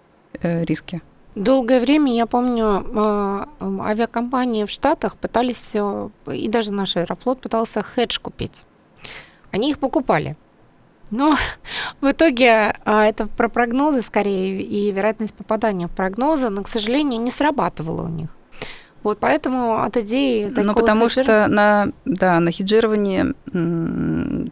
[0.42, 1.02] риски.
[1.34, 7.82] Долгое время, я помню, а, авиакомпании в Штатах пытались, э, и даже наш Аэрофлот пытался
[7.82, 8.64] хедж купить.
[9.50, 10.36] Они их покупали.
[11.10, 11.36] Но
[12.00, 17.30] в итоге это про прогнозы скорее и вероятность попадания в прогнозы, но, к сожалению, не
[17.30, 18.30] срабатывало у них.
[19.02, 20.50] Вот поэтому от идеи...
[20.56, 21.24] Ну, потому хеджир...
[21.24, 23.34] что на, да, на хеджировании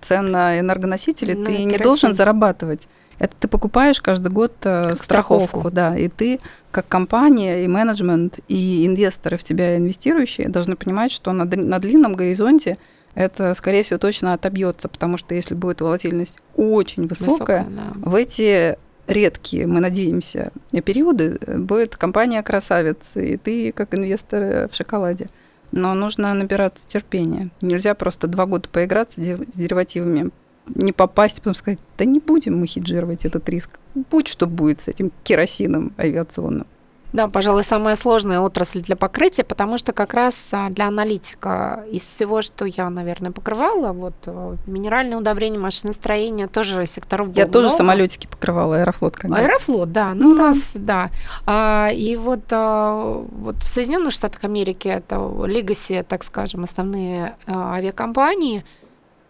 [0.03, 1.68] цен на энергоносители на ты керосин.
[1.70, 2.87] не должен зарабатывать.
[3.23, 6.41] Это ты покупаешь каждый год э, страховку, страховку, да, и ты
[6.73, 12.14] как компания и менеджмент и инвесторы в тебя инвестирующие должны понимать, что на, на длинном
[12.14, 12.79] горизонте
[13.14, 17.93] это, скорее всего, точно отобьется, потому что если будет волатильность очень высокая, высокая да.
[17.95, 25.29] в эти редкие, мы надеемся, периоды будет компания красавица, и ты как инвестор в шоколаде.
[25.70, 27.51] Но нужно набираться терпения.
[27.61, 30.33] Нельзя просто два года поиграться с деривативами,
[30.67, 33.79] не попасть, потом сказать, да не будем мы хеджировать этот риск.
[33.95, 36.67] Будь что будет с этим керосином авиационным.
[37.13, 42.03] Да, пожалуй, самая сложная отрасль для покрытия, потому что как раз а, для аналитика из
[42.03, 47.77] всего, что я, наверное, покрывала, вот э, минеральное удобрение, машиностроение, тоже секторов Я тоже много.
[47.77, 49.37] самолетики покрывала, аэрофлот, когда.
[49.37, 50.15] Аэрофлот, да.
[50.15, 51.11] Ну, ну у нас, да.
[51.45, 57.75] А, и вот, а, вот в Соединенных Штатах Америки это Legacy, так скажем, основные а,
[57.75, 58.65] авиакомпании–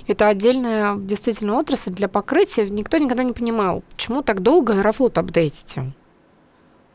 [0.07, 2.69] это отдельная действительно отрасль для покрытия.
[2.69, 5.93] Никто никогда не понимал, почему так долго Аэрофлот апдейтите.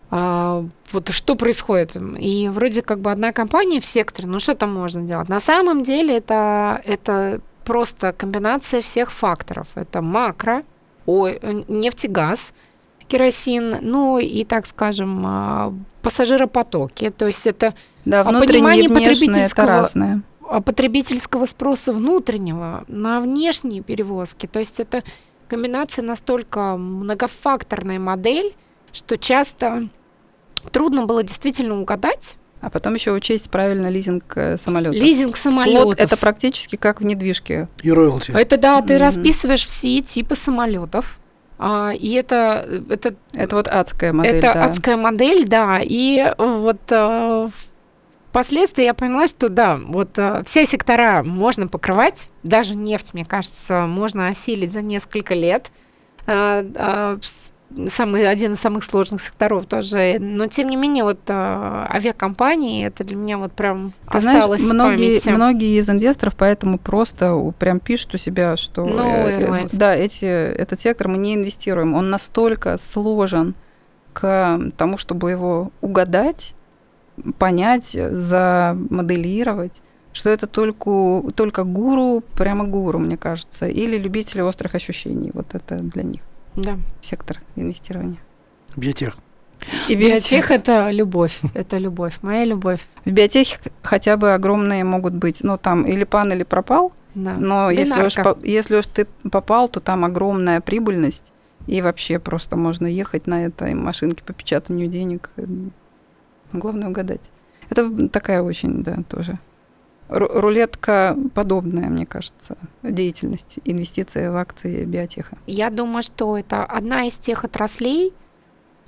[0.10, 1.96] А, вот что происходит.
[1.96, 5.30] И вроде как бы одна компания в секторе, ну что там можно делать?
[5.30, 9.68] На самом деле это, это просто комбинация всех факторов.
[9.76, 10.64] Это макро,
[11.06, 12.54] ой, нефтегаз,
[13.08, 17.10] керосин, ну и, так скажем, а, пассажиропотоки.
[17.10, 17.74] То есть это
[18.06, 20.22] да, внутренние и внешние это разное
[20.66, 24.48] потребительского спроса внутреннего на внешние перевозки.
[24.48, 25.04] То есть это
[25.48, 28.56] комбинация настолько многофакторная модель,
[28.94, 29.90] что часто
[30.72, 32.38] трудно было действительно угадать.
[32.60, 34.98] А потом еще учесть правильно лизинг э, самолета.
[34.98, 35.94] Лизинг самолетов.
[35.98, 37.68] это практически как в недвижке.
[37.84, 38.32] И роялти.
[38.32, 38.98] Это да, ты mm-hmm.
[38.98, 41.20] расписываешь все типы самолетов.
[41.60, 43.16] А, и это, это...
[43.34, 44.66] Это вот адская модель, Это да.
[44.66, 45.80] адская модель, да.
[45.84, 47.50] И вот а,
[48.38, 53.88] Впоследствии я поняла, что да, вот э, все сектора можно покрывать, даже нефть, мне кажется,
[53.88, 55.72] можно осилить за несколько лет.
[56.28, 57.18] Э, э,
[57.88, 60.18] самый, один из самых сложных секторов тоже.
[60.20, 64.74] Но тем не менее, вот э, авиакомпании, это для меня вот прям Ты осталось знаешь,
[64.76, 65.36] многие, в памяти.
[65.36, 70.26] многие из инвесторов поэтому просто прям пишут у себя, что no э, э, да, эти,
[70.26, 71.96] этот сектор мы не инвестируем.
[71.96, 73.56] Он настолько сложен
[74.14, 76.54] к тому, чтобы его угадать,
[77.38, 79.82] понять, замоделировать,
[80.14, 85.32] что это только, только гуру, прямо гуру, мне кажется, или любители острых ощущений.
[85.34, 86.22] Вот это для них.
[86.56, 86.78] Да.
[87.02, 88.18] Сектор инвестирования.
[88.76, 89.18] Биотех.
[89.88, 92.80] И биотех– это любовь, это любовь, моя любовь.
[93.06, 97.34] В биотехе хотя бы огромные могут быть, ну там или пан, или пропал, да.
[97.34, 101.34] но если уж, если уж ты попал, то там огромная прибыльность,
[101.66, 105.32] и вообще просто можно ехать на этой машинке по печатанию денег.
[106.54, 107.22] Главное угадать.
[107.70, 109.38] Это такая очень, да, тоже
[110.10, 115.38] рулетка подобная, мне кажется, деятельность, инвестиции в акции биотеха.
[115.48, 118.14] Я думаю, что это одна из тех отраслей,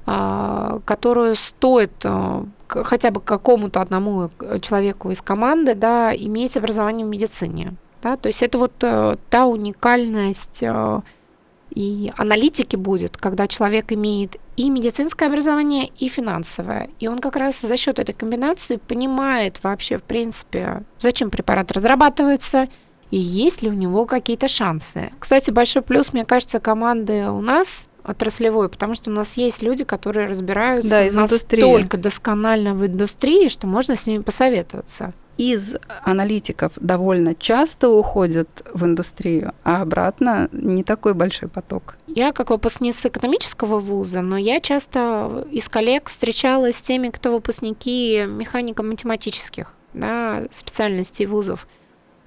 [0.06, 4.30] а, которую стоит а, хотя бы какому-то одному
[4.62, 7.74] человеку из команды да, иметь образование в медицине.
[8.02, 8.16] Да?
[8.16, 11.02] То есть это вот э, та уникальность э,
[11.70, 16.90] и аналитики будет, когда человек имеет и медицинское образование, и финансовое.
[17.00, 22.68] И он как раз за счет этой комбинации понимает вообще, в принципе, зачем препарат разрабатывается,
[23.12, 25.12] и есть ли у него какие-то шансы.
[25.20, 29.84] Кстати, большой плюс, мне кажется, команды у нас отраслевой, потому что у нас есть люди,
[29.84, 32.02] которые разбираются да, из настолько индустрии.
[32.02, 39.54] досконально в индустрии, что можно с ними посоветоваться из аналитиков довольно часто уходят в индустрию,
[39.64, 41.96] а обратно не такой большой поток.
[42.08, 48.26] Я как выпускница экономического вуза, но я часто из коллег встречалась с теми, кто выпускники
[48.28, 51.68] механико-математических да, специальностей вузов.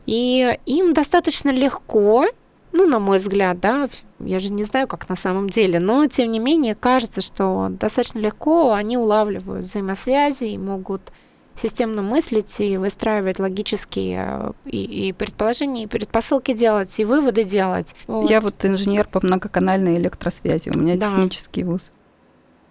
[0.06, 2.24] И им достаточно легко,
[2.72, 3.90] ну, на мой взгляд, да,
[4.20, 8.20] я же не знаю, как на самом деле, но тем не менее кажется, что достаточно
[8.20, 11.12] легко они улавливают взаимосвязи и могут
[11.56, 17.94] системно мыслить и выстраивать логические э, и, и предположения, и предпосылки делать, и выводы делать.
[18.06, 18.30] Вот.
[18.30, 21.10] Я вот инженер по многоканальной электросвязи, у меня да.
[21.10, 21.92] технический вуз.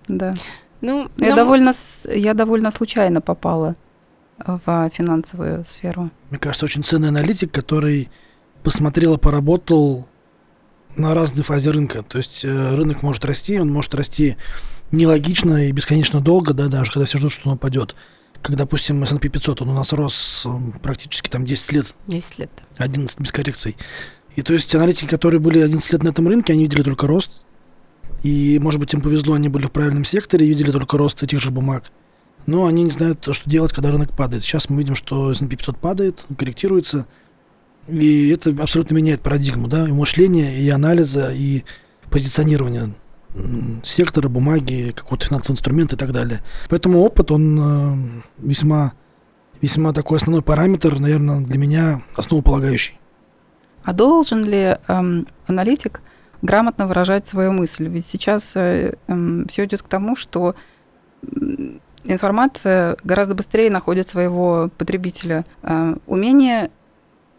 [0.07, 0.33] Да.
[0.81, 1.35] Ну, я, нам...
[1.35, 1.73] довольно,
[2.05, 3.75] я довольно случайно попала
[4.37, 6.09] в финансовую сферу.
[6.29, 8.09] Мне кажется, очень ценный аналитик, который
[8.63, 10.07] посмотрел и поработал
[10.95, 12.03] на разной фазе рынка.
[12.03, 14.37] То есть э, рынок может расти, он может расти
[14.91, 17.95] нелогично и бесконечно долго, да, даже когда все ждут, что он упадет
[18.41, 20.45] как, допустим, S&P 500, он у нас рос
[20.81, 21.95] практически там 10 лет.
[22.07, 22.51] 10 лет.
[22.77, 23.77] 11 без коррекций.
[24.35, 27.43] И то есть аналитики, которые были 11 лет на этом рынке, они видели только рост.
[28.23, 31.39] И, может быть, им повезло, они были в правильном секторе и видели только рост этих
[31.41, 31.91] же бумаг.
[32.45, 34.43] Но они не знают, что делать, когда рынок падает.
[34.43, 37.05] Сейчас мы видим, что S&P 500 падает, корректируется.
[37.87, 41.63] И это абсолютно меняет парадигму, да, и мышления, и анализа, и
[42.09, 42.93] позиционирования
[43.83, 46.43] сектора, бумаги, какого-то финансового инструмента и так далее.
[46.69, 48.93] Поэтому опыт, он э, весьма,
[49.61, 52.99] весьма такой основной параметр, наверное, для меня основополагающий.
[53.83, 56.01] А должен ли эм, аналитик
[56.41, 57.87] грамотно выражать свою мысль?
[57.87, 60.55] Ведь сейчас э, э, все идет к тому, что
[62.03, 65.45] информация гораздо быстрее находит своего потребителя.
[65.63, 66.69] Э, умение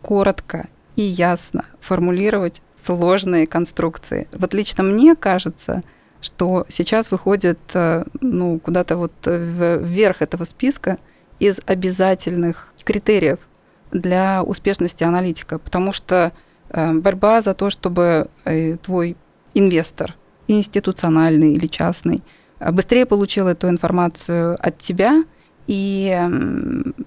[0.01, 4.29] коротко и ясно формулировать сложные конструкции.
[4.33, 5.83] Вот лично мне кажется,
[6.21, 10.99] что сейчас выходит э, ну, куда-то вот вверх этого списка
[11.39, 13.39] из обязательных критериев
[13.91, 16.33] для успешности аналитика, потому что
[16.71, 19.17] э, борьба за то, чтобы э, твой
[19.55, 20.17] инвестор,
[20.47, 22.21] институциональный или частный,
[22.71, 25.25] быстрее получил эту информацию от тебя
[25.67, 26.17] и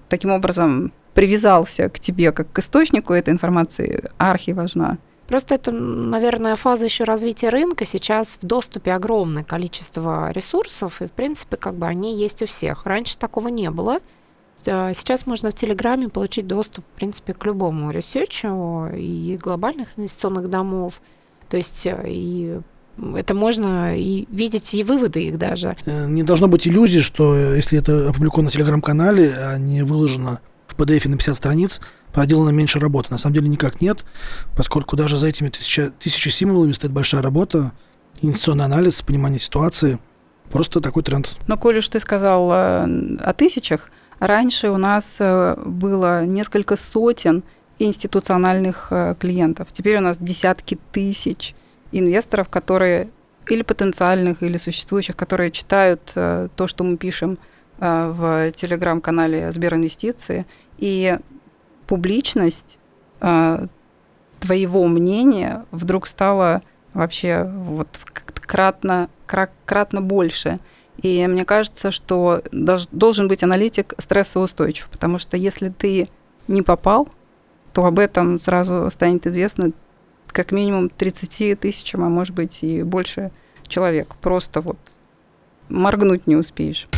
[0.08, 4.98] таким образом привязался к тебе как к источнику этой информации, архи важна.
[5.26, 7.84] Просто это, наверное, фаза еще развития рынка.
[7.84, 12.86] Сейчас в доступе огромное количество ресурсов, и, в принципе, как бы они есть у всех.
[12.86, 13.98] Раньше такого не было.
[14.64, 20.48] Э, сейчас можно в Телеграме получить доступ, в принципе, к любому ресерчу и глобальных инвестиционных
[20.48, 21.00] домов.
[21.48, 22.60] То есть э, и
[23.14, 25.76] это можно и видеть и выводы их даже.
[25.86, 30.76] Э, не должно быть иллюзии, что если это опубликовано на телеграм-канале, а не выложено в
[30.76, 31.80] PDF на 50 страниц,
[32.16, 33.08] проделано меньше работы.
[33.10, 34.06] На самом деле никак нет,
[34.56, 37.72] поскольку даже за этими тысяча, тысячи символами стоит большая работа,
[38.22, 39.98] инвестиционный анализ, понимание ситуации.
[40.50, 41.36] Просто такой тренд.
[41.46, 47.42] Но, Коля, уж ты сказал э, о тысячах, раньше у нас э, было несколько сотен
[47.78, 49.68] институциональных э, клиентов.
[49.70, 51.54] Теперь у нас десятки тысяч
[51.92, 53.10] инвесторов, которые
[53.46, 57.38] или потенциальных, или существующих, которые читают то, что мы пишем
[57.78, 60.46] в телеграм-канале Сберинвестиции.
[60.78, 61.16] И
[61.86, 62.78] публичность
[63.20, 63.66] э,
[64.40, 66.62] твоего мнения вдруг стала
[66.92, 67.88] вообще вот
[68.46, 70.58] кратно, кратно больше.
[71.02, 76.08] И мне кажется, что должен быть аналитик стрессоустойчив, потому что если ты
[76.48, 77.08] не попал,
[77.72, 79.72] то об этом сразу станет известно
[80.28, 83.30] как минимум 30 тысячам, а может быть и больше
[83.66, 84.16] человек.
[84.22, 84.78] Просто вот
[85.68, 86.88] моргнуть не успеешь.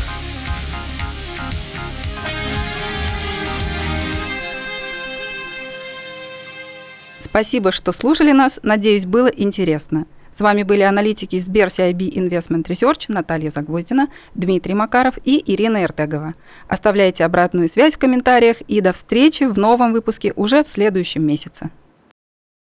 [7.31, 8.59] Спасибо, что слушали нас.
[8.63, 10.07] Надеюсь, было интересно.
[10.33, 16.35] С вами были аналитики из CIB Investment Research Наталья Загвоздина, Дмитрий Макаров и Ирина Эртегова.
[16.69, 21.71] Оставляйте обратную связь в комментариях и до встречи в новом выпуске уже в следующем месяце.